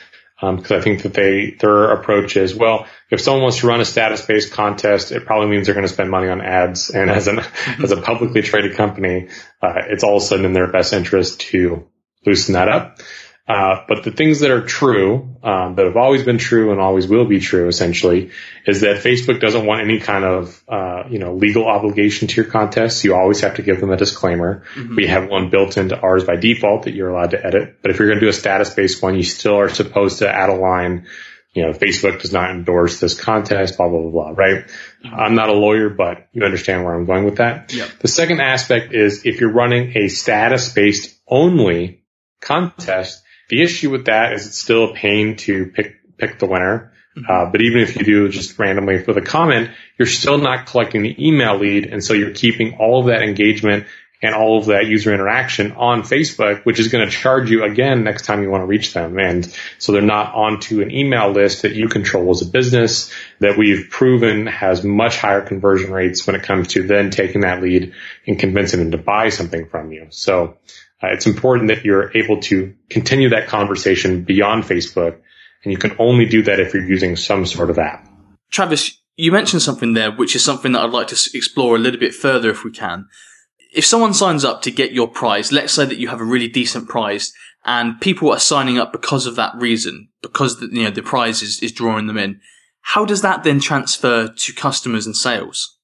because 0.41 0.71
um, 0.71 0.77
I 0.77 0.81
think 0.81 1.03
that 1.03 1.13
they 1.13 1.51
their 1.59 1.91
approach 1.91 2.37
is 2.37 2.55
well, 2.55 2.87
if 3.09 3.19
someone 3.19 3.43
wants 3.43 3.59
to 3.59 3.67
run 3.67 3.81
a 3.81 3.85
status 3.85 4.25
based 4.25 4.53
contest, 4.53 5.11
it 5.11 5.25
probably 5.25 5.49
means 5.49 5.65
they're 5.65 5.75
going 5.75 5.87
to 5.87 5.93
spend 5.93 6.09
money 6.09 6.29
on 6.29 6.41
ads, 6.41 6.89
and 6.89 7.09
as 7.09 7.27
an 7.27 7.39
as 7.83 7.91
a 7.91 8.01
publicly 8.01 8.41
traded 8.41 8.77
company, 8.77 9.27
uh, 9.61 9.73
it's 9.89 10.03
all 10.03 10.17
of 10.17 10.23
a 10.23 10.25
sudden 10.25 10.45
in 10.45 10.53
their 10.53 10.71
best 10.71 10.93
interest 10.93 11.41
to 11.41 11.87
loosen 12.25 12.53
that 12.53 12.69
up. 12.69 12.99
Uh, 13.49 13.83
but 13.87 14.03
the 14.03 14.11
things 14.11 14.41
that 14.41 14.51
are 14.51 14.61
true, 14.61 15.35
um, 15.41 15.73
that 15.73 15.87
have 15.87 15.97
always 15.97 16.23
been 16.23 16.37
true 16.37 16.71
and 16.71 16.79
always 16.79 17.07
will 17.07 17.25
be 17.25 17.39
true, 17.39 17.67
essentially, 17.67 18.29
is 18.67 18.81
that 18.81 19.03
Facebook 19.03 19.41
doesn't 19.41 19.65
want 19.65 19.81
any 19.81 19.99
kind 19.99 20.23
of, 20.23 20.63
uh, 20.67 21.05
you 21.09 21.17
know, 21.17 21.33
legal 21.33 21.65
obligation 21.65 22.27
to 22.27 22.35
your 22.35 22.51
contests. 22.51 23.03
You 23.03 23.15
always 23.15 23.41
have 23.41 23.55
to 23.55 23.63
give 23.63 23.79
them 23.79 23.89
a 23.89 23.97
disclaimer. 23.97 24.63
Mm-hmm. 24.75 24.95
We 24.95 25.07
have 25.07 25.27
one 25.27 25.49
built 25.49 25.77
into 25.77 25.99
ours 25.99 26.25
by 26.25 26.35
default 26.35 26.83
that 26.83 26.93
you're 26.93 27.09
allowed 27.09 27.31
to 27.31 27.43
edit. 27.43 27.81
But 27.81 27.89
if 27.89 27.97
you're 27.97 28.07
going 28.07 28.19
to 28.19 28.25
do 28.25 28.29
a 28.29 28.33
status-based 28.33 29.01
one, 29.01 29.15
you 29.15 29.23
still 29.23 29.55
are 29.55 29.69
supposed 29.69 30.19
to 30.19 30.29
add 30.29 30.49
a 30.49 30.55
line 30.55 31.07
you 31.53 31.63
know, 31.63 31.71
Facebook 31.71 32.21
does 32.21 32.31
not 32.31 32.51
endorse 32.51 32.99
this 32.99 33.19
contest, 33.19 33.77
blah, 33.77 33.89
blah, 33.89 34.01
blah, 34.01 34.11
blah, 34.11 34.29
right? 34.29 34.69
I'm 35.03 35.33
not 35.33 35.49
a 35.49 35.53
lawyer, 35.53 35.89
but 35.89 36.27
you 36.31 36.43
understand 36.43 36.85
where 36.85 36.93
I'm 36.93 37.05
going 37.05 37.25
with 37.25 37.37
that. 37.37 37.73
Yep. 37.73 37.89
The 37.99 38.07
second 38.07 38.39
aspect 38.39 38.93
is 38.93 39.25
if 39.25 39.41
you're 39.41 39.51
running 39.51 39.97
a 39.97 40.09
status 40.09 40.71
based 40.71 41.19
only 41.27 42.03
contest, 42.39 43.23
the 43.49 43.61
issue 43.61 43.89
with 43.89 44.05
that 44.05 44.33
is 44.33 44.47
it's 44.47 44.57
still 44.57 44.91
a 44.91 44.93
pain 44.93 45.35
to 45.37 45.67
pick, 45.67 46.17
pick 46.17 46.39
the 46.39 46.45
winner. 46.45 46.93
Uh, 47.27 47.45
but 47.51 47.61
even 47.61 47.81
if 47.81 47.97
you 47.97 48.05
do 48.05 48.29
just 48.29 48.57
randomly 48.59 49.03
for 49.03 49.13
the 49.13 49.21
comment, 49.21 49.71
you're 49.97 50.07
still 50.07 50.37
not 50.37 50.67
collecting 50.67 51.01
the 51.01 51.27
email 51.27 51.57
lead. 51.57 51.85
And 51.85 52.03
so 52.03 52.13
you're 52.13 52.33
keeping 52.33 52.77
all 52.77 53.01
of 53.01 53.07
that 53.07 53.23
engagement 53.23 53.87
and 54.21 54.35
all 54.35 54.57
of 54.57 54.65
that 54.65 54.85
user 54.85 55.13
interaction 55.13 55.71
on 55.73 56.01
Facebook, 56.03 56.65
which 56.65 56.79
is 56.79 56.89
going 56.89 57.05
to 57.05 57.11
charge 57.11 57.49
you 57.49 57.63
again 57.63 58.03
next 58.03 58.25
time 58.25 58.43
you 58.43 58.49
want 58.49 58.61
to 58.61 58.67
reach 58.67 58.93
them. 58.93 59.17
And 59.17 59.45
so 59.77 59.93
they're 59.93 60.01
not 60.01 60.35
onto 60.35 60.81
an 60.81 60.91
email 60.91 61.31
list 61.31 61.61
that 61.61 61.73
you 61.73 61.87
control 61.87 62.29
as 62.31 62.41
a 62.41 62.45
business 62.45 63.13
that 63.39 63.57
we've 63.57 63.89
proven 63.89 64.47
has 64.47 64.83
much 64.83 65.17
higher 65.17 65.41
conversion 65.41 65.91
rates 65.91 66.27
when 66.27 66.35
it 66.35 66.43
comes 66.43 66.69
to 66.69 66.83
then 66.83 67.11
taking 67.11 67.41
that 67.41 67.61
lead 67.61 67.93
and 68.27 68.37
convincing 68.37 68.79
them 68.79 68.91
to 68.91 68.97
buy 68.97 69.29
something 69.29 69.67
from 69.67 69.91
you. 69.93 70.07
So 70.09 70.57
uh, 71.03 71.07
it's 71.07 71.27
important 71.27 71.69
that 71.69 71.85
you're 71.85 72.15
able 72.17 72.41
to 72.41 72.73
continue 72.89 73.29
that 73.29 73.47
conversation 73.47 74.23
beyond 74.23 74.63
Facebook. 74.63 75.19
And 75.63 75.73
you 75.73 75.77
can 75.77 75.95
only 75.99 76.25
do 76.25 76.41
that 76.43 76.59
if 76.59 76.73
you're 76.73 76.85
using 76.85 77.15
some 77.15 77.45
sort 77.45 77.69
of 77.69 77.77
app. 77.77 78.07
Travis, 78.49 78.97
you 79.17 79.31
mentioned 79.31 79.61
something 79.61 79.93
there, 79.93 80.11
which 80.11 80.35
is 80.35 80.43
something 80.43 80.71
that 80.71 80.81
I'd 80.81 80.91
like 80.91 81.07
to 81.07 81.29
explore 81.33 81.75
a 81.75 81.79
little 81.79 81.99
bit 81.99 82.13
further 82.13 82.49
if 82.49 82.63
we 82.63 82.71
can 82.71 83.07
if 83.71 83.85
someone 83.85 84.13
signs 84.13 84.43
up 84.43 84.61
to 84.63 84.71
get 84.71 84.91
your 84.91 85.07
prize, 85.07 85.51
let's 85.51 85.73
say 85.73 85.85
that 85.85 85.97
you 85.97 86.07
have 86.07 86.21
a 86.21 86.25
really 86.25 86.47
decent 86.47 86.89
prize 86.89 87.31
and 87.65 87.99
people 88.01 88.31
are 88.31 88.39
signing 88.39 88.79
up 88.79 88.91
because 88.91 89.25
of 89.25 89.35
that 89.35 89.53
reason, 89.55 90.09
because 90.21 90.59
the, 90.59 90.67
you 90.71 90.83
know 90.83 90.91
the 90.91 91.01
prize 91.01 91.41
is, 91.41 91.61
is 91.61 91.71
drawing 91.71 92.07
them 92.07 92.17
in. 92.17 92.39
How 92.81 93.05
does 93.05 93.21
that 93.21 93.43
then 93.43 93.59
transfer 93.59 94.27
to 94.27 94.53
customers 94.53 95.05
and 95.05 95.15
sales? 95.15 95.77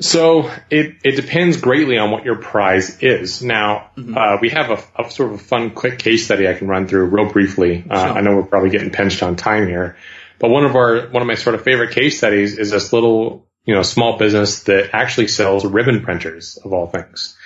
So 0.00 0.50
it, 0.70 0.96
it 1.04 1.16
depends 1.16 1.60
greatly 1.60 1.98
on 1.98 2.10
what 2.10 2.24
your 2.24 2.36
prize 2.36 3.02
is. 3.02 3.42
Now, 3.42 3.90
mm-hmm. 3.96 4.16
uh, 4.16 4.38
we 4.40 4.50
have 4.50 4.70
a, 4.70 5.02
a, 5.02 5.10
sort 5.10 5.32
of 5.32 5.40
a 5.40 5.42
fun, 5.42 5.70
quick 5.70 5.98
case 5.98 6.24
study 6.24 6.48
I 6.48 6.54
can 6.54 6.68
run 6.68 6.88
through 6.88 7.06
real 7.06 7.30
briefly. 7.30 7.84
Uh, 7.88 8.06
sure. 8.06 8.18
I 8.18 8.20
know 8.20 8.36
we're 8.36 8.46
probably 8.46 8.70
getting 8.70 8.90
pinched 8.90 9.22
on 9.22 9.36
time 9.36 9.68
here, 9.68 9.96
but 10.38 10.50
one 10.50 10.64
of 10.64 10.74
our 10.74 11.08
one 11.08 11.22
of 11.22 11.28
my 11.28 11.34
sort 11.34 11.54
of 11.54 11.62
favorite 11.62 11.92
case 11.92 12.18
studies 12.18 12.58
is 12.58 12.70
this 12.70 12.92
little 12.92 13.46
you 13.64 13.74
know, 13.74 13.82
small 13.82 14.18
business 14.18 14.64
that 14.64 14.90
actually 14.92 15.28
sells 15.28 15.64
ribbon 15.64 16.02
printers 16.02 16.58
of 16.64 16.72
all 16.72 16.86
things. 16.86 17.36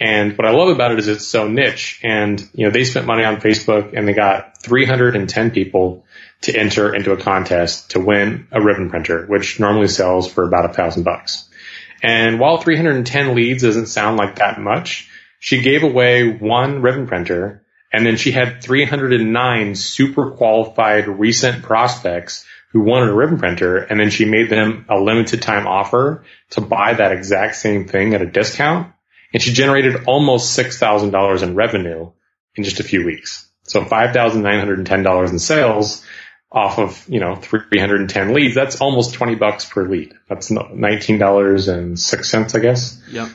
And 0.00 0.36
what 0.36 0.46
I 0.46 0.50
love 0.50 0.68
about 0.68 0.92
it 0.92 0.98
is 0.98 1.08
it's 1.08 1.26
so 1.26 1.48
niche 1.48 2.00
and, 2.02 2.40
you 2.52 2.66
know, 2.66 2.70
they 2.70 2.84
spent 2.84 3.06
money 3.06 3.24
on 3.24 3.40
Facebook 3.40 3.96
and 3.96 4.06
they 4.06 4.12
got 4.12 4.62
310 4.62 5.50
people 5.50 6.04
to 6.42 6.56
enter 6.56 6.94
into 6.94 7.12
a 7.12 7.16
contest 7.16 7.92
to 7.92 8.00
win 8.00 8.48
a 8.50 8.60
ribbon 8.60 8.90
printer, 8.90 9.24
which 9.26 9.60
normally 9.60 9.88
sells 9.88 10.30
for 10.30 10.46
about 10.46 10.68
a 10.68 10.72
thousand 10.72 11.04
bucks. 11.04 11.48
And 12.04 12.38
while 12.38 12.58
310 12.58 13.34
leads 13.34 13.62
doesn't 13.62 13.86
sound 13.86 14.18
like 14.18 14.36
that 14.36 14.60
much, 14.60 15.08
she 15.38 15.62
gave 15.62 15.82
away 15.82 16.28
one 16.28 16.82
ribbon 16.82 17.06
printer 17.06 17.64
and 17.90 18.04
then 18.04 18.18
she 18.18 18.30
had 18.30 18.62
309 18.62 19.74
super 19.74 20.32
qualified 20.32 21.08
recent 21.08 21.62
prospects 21.62 22.44
who 22.72 22.82
wanted 22.82 23.08
a 23.08 23.14
ribbon 23.14 23.38
printer 23.38 23.78
and 23.78 23.98
then 23.98 24.10
she 24.10 24.26
made 24.26 24.50
them 24.50 24.84
a 24.90 25.00
limited 25.00 25.40
time 25.40 25.66
offer 25.66 26.24
to 26.50 26.60
buy 26.60 26.92
that 26.92 27.12
exact 27.12 27.56
same 27.56 27.88
thing 27.88 28.12
at 28.12 28.20
a 28.20 28.26
discount. 28.26 28.92
And 29.32 29.42
she 29.42 29.54
generated 29.54 30.04
almost 30.04 30.58
$6,000 30.58 31.42
in 31.42 31.54
revenue 31.54 32.10
in 32.54 32.64
just 32.64 32.80
a 32.80 32.84
few 32.84 33.06
weeks. 33.06 33.48
So 33.62 33.82
$5,910 33.82 35.30
in 35.30 35.38
sales 35.38 36.04
off 36.54 36.78
of, 36.78 37.04
you 37.08 37.18
know, 37.18 37.34
310 37.34 38.32
leads. 38.32 38.54
That's 38.54 38.80
almost 38.80 39.14
20 39.14 39.34
bucks 39.34 39.64
per 39.64 39.88
lead. 39.88 40.14
That's 40.28 40.50
$19.06, 40.50 42.54
I 42.54 42.58
guess. 42.60 43.02
Yep. 43.10 43.28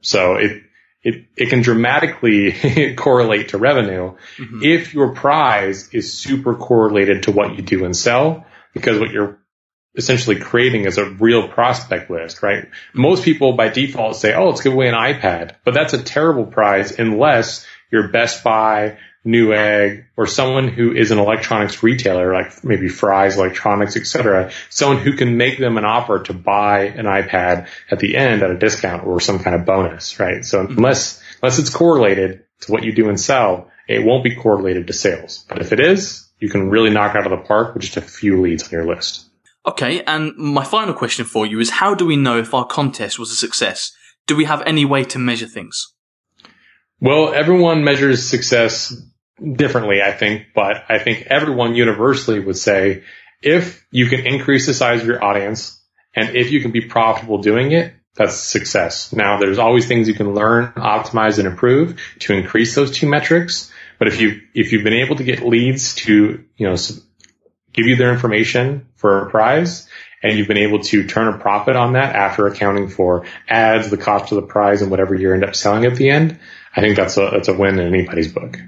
So 0.00 0.36
it, 0.36 0.62
it, 1.02 1.26
it 1.36 1.50
can 1.50 1.60
dramatically 1.60 2.94
correlate 2.96 3.50
to 3.50 3.58
revenue 3.58 4.16
mm-hmm. 4.38 4.62
if 4.62 4.94
your 4.94 5.14
prize 5.14 5.90
is 5.92 6.14
super 6.14 6.54
correlated 6.54 7.24
to 7.24 7.32
what 7.32 7.56
you 7.56 7.62
do 7.62 7.84
and 7.84 7.94
sell 7.94 8.46
because 8.72 8.98
what 8.98 9.10
you're 9.10 9.38
essentially 9.94 10.36
creating 10.36 10.86
is 10.86 10.96
a 10.96 11.10
real 11.10 11.46
prospect 11.48 12.10
list, 12.10 12.42
right? 12.42 12.70
Most 12.94 13.22
people 13.22 13.52
by 13.52 13.68
default 13.68 14.16
say, 14.16 14.32
oh, 14.32 14.48
let's 14.48 14.62
give 14.62 14.72
away 14.72 14.88
an 14.88 14.94
iPad, 14.94 15.56
but 15.64 15.74
that's 15.74 15.92
a 15.92 16.02
terrible 16.02 16.46
prize 16.46 16.98
unless 16.98 17.66
you're 17.90 18.08
Best 18.08 18.42
Buy, 18.44 18.98
Newegg, 19.24 20.06
or 20.16 20.26
someone 20.26 20.68
who 20.68 20.92
is 20.92 21.10
an 21.10 21.18
electronics 21.18 21.82
retailer, 21.82 22.32
like 22.32 22.64
maybe 22.64 22.88
Fry's 22.88 23.36
Electronics, 23.36 23.96
etc. 23.96 24.50
Someone 24.70 25.02
who 25.02 25.14
can 25.14 25.36
make 25.36 25.58
them 25.58 25.76
an 25.76 25.84
offer 25.84 26.22
to 26.22 26.32
buy 26.32 26.84
an 26.84 27.04
iPad 27.04 27.68
at 27.90 27.98
the 27.98 28.16
end 28.16 28.42
at 28.42 28.50
a 28.50 28.58
discount 28.58 29.06
or 29.06 29.20
some 29.20 29.38
kind 29.38 29.54
of 29.54 29.66
bonus, 29.66 30.18
right? 30.18 30.44
So 30.44 30.66
unless, 30.66 31.22
unless 31.42 31.58
it's 31.58 31.70
correlated 31.70 32.44
to 32.60 32.72
what 32.72 32.82
you 32.82 32.92
do 32.92 33.08
and 33.08 33.20
sell, 33.20 33.70
it 33.86 34.04
won't 34.04 34.24
be 34.24 34.34
correlated 34.34 34.86
to 34.86 34.92
sales. 34.94 35.44
But 35.48 35.60
if 35.60 35.72
it 35.72 35.80
is, 35.80 36.26
you 36.38 36.48
can 36.48 36.70
really 36.70 36.90
knock 36.90 37.14
out 37.14 37.30
of 37.30 37.38
the 37.38 37.46
park 37.46 37.74
with 37.74 37.82
just 37.82 37.98
a 37.98 38.02
few 38.02 38.40
leads 38.40 38.64
on 38.64 38.70
your 38.70 38.86
list. 38.86 39.26
Okay, 39.66 40.02
and 40.04 40.34
my 40.36 40.64
final 40.64 40.94
question 40.94 41.26
for 41.26 41.44
you 41.44 41.60
is 41.60 41.68
how 41.68 41.94
do 41.94 42.06
we 42.06 42.16
know 42.16 42.38
if 42.38 42.54
our 42.54 42.64
contest 42.64 43.18
was 43.18 43.30
a 43.30 43.36
success? 43.36 43.92
Do 44.26 44.34
we 44.34 44.46
have 44.46 44.62
any 44.62 44.86
way 44.86 45.04
to 45.04 45.18
measure 45.18 45.46
things? 45.46 45.92
Well, 47.00 47.34
everyone 47.34 47.84
measures 47.84 48.26
success 48.26 48.94
differently, 49.40 50.02
I 50.02 50.12
think, 50.12 50.48
but 50.54 50.84
I 50.88 50.98
think 50.98 51.26
everyone 51.28 51.74
universally 51.74 52.40
would 52.40 52.56
say 52.56 53.04
if 53.42 53.86
you 53.90 54.06
can 54.06 54.26
increase 54.26 54.66
the 54.66 54.74
size 54.74 55.00
of 55.00 55.06
your 55.06 55.24
audience 55.24 55.80
and 56.14 56.36
if 56.36 56.50
you 56.50 56.60
can 56.60 56.72
be 56.72 56.82
profitable 56.82 57.38
doing 57.38 57.72
it, 57.72 57.94
that's 58.14 58.36
success. 58.36 59.12
Now, 59.12 59.38
there's 59.38 59.58
always 59.58 59.86
things 59.86 60.08
you 60.08 60.14
can 60.14 60.34
learn, 60.34 60.72
optimize, 60.76 61.38
and 61.38 61.46
improve 61.46 62.00
to 62.20 62.34
increase 62.34 62.74
those 62.74 62.90
two 62.90 63.08
metrics. 63.08 63.72
But 63.98 64.08
if 64.08 64.20
you, 64.20 64.40
if 64.54 64.72
you've 64.72 64.84
been 64.84 64.94
able 64.94 65.16
to 65.16 65.24
get 65.24 65.42
leads 65.42 65.94
to, 65.96 66.44
you 66.56 66.68
know, 66.68 66.76
give 67.72 67.86
you 67.86 67.96
their 67.96 68.12
information 68.12 68.88
for 68.96 69.26
a 69.26 69.30
prize 69.30 69.88
and 70.22 70.36
you've 70.36 70.48
been 70.48 70.58
able 70.58 70.80
to 70.80 71.06
turn 71.06 71.32
a 71.32 71.38
profit 71.38 71.76
on 71.76 71.94
that 71.94 72.14
after 72.14 72.46
accounting 72.46 72.88
for 72.88 73.26
ads, 73.48 73.90
the 73.90 73.96
cost 73.96 74.32
of 74.32 74.36
the 74.36 74.46
prize 74.46 74.82
and 74.82 74.90
whatever 74.90 75.14
you 75.14 75.32
end 75.32 75.44
up 75.44 75.54
selling 75.54 75.84
at 75.86 75.94
the 75.94 76.10
end, 76.10 76.38
I 76.74 76.80
think 76.80 76.96
that's 76.96 77.16
a, 77.16 77.30
that's 77.32 77.48
a 77.48 77.54
win 77.54 77.78
in 77.78 77.94
anybody's 77.94 78.32
book. 78.32 78.58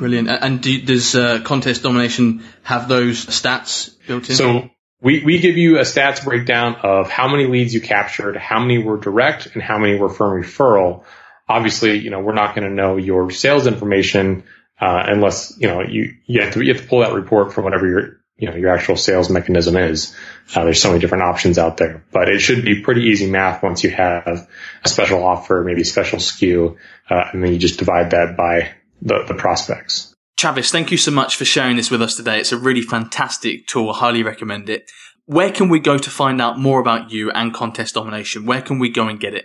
Brilliant. 0.00 0.30
And 0.30 0.62
do, 0.62 0.80
does 0.80 1.14
uh, 1.14 1.42
contest 1.42 1.82
domination 1.82 2.42
have 2.62 2.88
those 2.88 3.26
stats 3.26 3.94
built 4.06 4.30
in? 4.30 4.34
So 4.34 4.70
we, 5.02 5.22
we 5.22 5.40
give 5.40 5.58
you 5.58 5.76
a 5.76 5.82
stats 5.82 6.24
breakdown 6.24 6.76
of 6.82 7.10
how 7.10 7.28
many 7.28 7.46
leads 7.46 7.74
you 7.74 7.82
captured, 7.82 8.38
how 8.38 8.60
many 8.60 8.78
were 8.78 8.96
direct, 8.96 9.48
and 9.52 9.62
how 9.62 9.76
many 9.76 9.98
were 9.98 10.08
from 10.08 10.42
referral. 10.42 11.04
Obviously, 11.46 11.98
you 11.98 12.08
know, 12.08 12.20
we're 12.20 12.32
not 12.32 12.54
going 12.54 12.66
to 12.66 12.74
know 12.74 12.96
your 12.96 13.30
sales 13.30 13.66
information 13.66 14.44
uh, 14.80 15.04
unless 15.06 15.52
you 15.58 15.68
know 15.68 15.82
you 15.82 16.14
you 16.24 16.40
have 16.40 16.54
to 16.54 16.62
you 16.62 16.72
have 16.72 16.82
to 16.82 16.88
pull 16.88 17.00
that 17.00 17.12
report 17.12 17.52
from 17.52 17.64
whatever 17.64 17.86
your 17.86 18.20
you 18.38 18.48
know 18.48 18.56
your 18.56 18.70
actual 18.70 18.96
sales 18.96 19.28
mechanism 19.28 19.76
is. 19.76 20.16
Uh, 20.54 20.64
there's 20.64 20.80
so 20.80 20.88
many 20.88 21.00
different 21.00 21.24
options 21.24 21.58
out 21.58 21.76
there, 21.76 22.02
but 22.10 22.30
it 22.30 22.38
should 22.38 22.64
be 22.64 22.80
pretty 22.80 23.02
easy 23.02 23.30
math 23.30 23.62
once 23.62 23.84
you 23.84 23.90
have 23.90 24.48
a 24.82 24.88
special 24.88 25.22
offer, 25.22 25.62
maybe 25.62 25.82
a 25.82 25.84
special 25.84 26.20
SKU, 26.20 26.78
uh, 27.10 27.24
and 27.34 27.44
then 27.44 27.52
you 27.52 27.58
just 27.58 27.78
divide 27.78 28.12
that 28.12 28.34
by 28.38 28.72
the, 29.02 29.24
the 29.26 29.34
prospects. 29.34 30.14
Travis, 30.36 30.70
thank 30.70 30.90
you 30.90 30.96
so 30.96 31.10
much 31.10 31.36
for 31.36 31.44
sharing 31.44 31.76
this 31.76 31.90
with 31.90 32.00
us 32.00 32.16
today. 32.16 32.40
It's 32.40 32.52
a 32.52 32.56
really 32.56 32.82
fantastic 32.82 33.66
tool. 33.66 33.90
I 33.90 33.98
highly 33.98 34.22
recommend 34.22 34.70
it. 34.70 34.90
Where 35.26 35.52
can 35.52 35.68
we 35.68 35.80
go 35.80 35.98
to 35.98 36.10
find 36.10 36.40
out 36.40 36.58
more 36.58 36.80
about 36.80 37.10
you 37.10 37.30
and 37.30 37.52
contest 37.52 37.94
domination? 37.94 38.46
Where 38.46 38.62
can 38.62 38.78
we 38.78 38.88
go 38.88 39.06
and 39.06 39.20
get 39.20 39.34
it? 39.34 39.44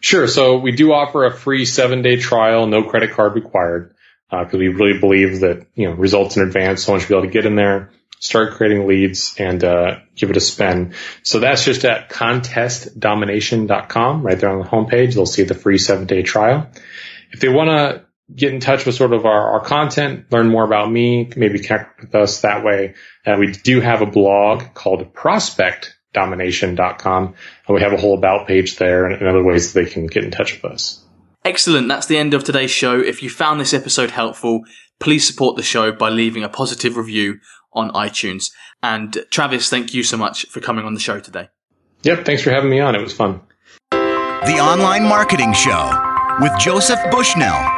Sure. 0.00 0.28
So 0.28 0.58
we 0.58 0.72
do 0.72 0.92
offer 0.92 1.24
a 1.24 1.34
free 1.34 1.64
seven 1.64 2.02
day 2.02 2.16
trial, 2.16 2.66
no 2.66 2.82
credit 2.84 3.12
card 3.12 3.34
required 3.34 3.94
because 4.30 4.54
uh, 4.54 4.58
we 4.58 4.68
really 4.68 5.00
believe 5.00 5.40
that 5.40 5.66
you 5.74 5.88
know 5.88 5.94
results 5.94 6.36
in 6.36 6.44
advance. 6.44 6.84
Someone 6.84 7.00
should 7.00 7.08
be 7.08 7.14
able 7.14 7.26
to 7.26 7.32
get 7.32 7.46
in 7.46 7.56
there, 7.56 7.90
start 8.20 8.52
creating 8.54 8.86
leads, 8.86 9.34
and 9.38 9.64
uh, 9.64 10.00
give 10.14 10.30
it 10.30 10.36
a 10.36 10.40
spin. 10.40 10.94
So 11.22 11.40
that's 11.40 11.64
just 11.64 11.84
at 11.84 12.10
contestdomination.com. 12.10 14.22
Right 14.22 14.38
there 14.38 14.50
on 14.50 14.60
the 14.60 14.68
homepage, 14.68 15.14
they'll 15.14 15.26
see 15.26 15.42
the 15.44 15.54
free 15.54 15.78
seven 15.78 16.06
day 16.06 16.22
trial. 16.22 16.70
If 17.32 17.40
they 17.40 17.48
want 17.48 17.70
to 17.70 18.04
get 18.34 18.52
in 18.52 18.60
touch 18.60 18.84
with 18.86 18.94
sort 18.94 19.12
of 19.12 19.26
our, 19.26 19.50
our 19.52 19.60
content, 19.60 20.26
learn 20.30 20.48
more 20.48 20.64
about 20.64 20.90
me, 20.90 21.30
maybe 21.36 21.58
connect 21.58 22.00
with 22.00 22.14
us 22.14 22.40
that 22.42 22.64
way. 22.64 22.94
Uh, 23.26 23.36
we 23.38 23.52
do 23.52 23.80
have 23.80 24.00
a 24.02 24.06
blog 24.06 24.74
called 24.74 25.14
prospectdomination.com, 25.14 27.24
and 27.24 27.74
we 27.74 27.80
have 27.80 27.92
a 27.92 27.96
whole 27.96 28.16
about 28.16 28.46
page 28.46 28.76
there 28.76 29.06
and, 29.06 29.14
and 29.14 29.28
other 29.28 29.42
ways 29.42 29.72
that 29.72 29.84
they 29.84 29.90
can 29.90 30.06
get 30.06 30.22
in 30.24 30.30
touch 30.30 30.54
with 30.54 30.64
us. 30.70 31.04
Excellent. 31.44 31.88
That's 31.88 32.06
the 32.06 32.18
end 32.18 32.34
of 32.34 32.44
today's 32.44 32.70
show. 32.70 33.00
If 33.00 33.22
you 33.22 33.30
found 33.30 33.60
this 33.60 33.72
episode 33.72 34.10
helpful, 34.10 34.62
please 34.98 35.26
support 35.26 35.56
the 35.56 35.62
show 35.62 35.92
by 35.92 36.10
leaving 36.10 36.44
a 36.44 36.48
positive 36.48 36.96
review 36.96 37.38
on 37.72 37.90
iTunes. 37.92 38.50
And 38.82 39.24
Travis, 39.30 39.70
thank 39.70 39.94
you 39.94 40.02
so 40.02 40.16
much 40.16 40.46
for 40.46 40.60
coming 40.60 40.84
on 40.84 40.94
the 40.94 41.00
show 41.00 41.20
today. 41.20 41.48
Yep. 42.02 42.24
Thanks 42.24 42.42
for 42.42 42.50
having 42.50 42.70
me 42.70 42.80
on. 42.80 42.94
It 42.94 43.00
was 43.00 43.14
fun. 43.14 43.40
The 43.90 44.58
Online 44.60 45.04
Marketing 45.04 45.52
Show 45.52 45.90
with 46.40 46.52
Joseph 46.58 47.00
Bushnell, 47.10 47.77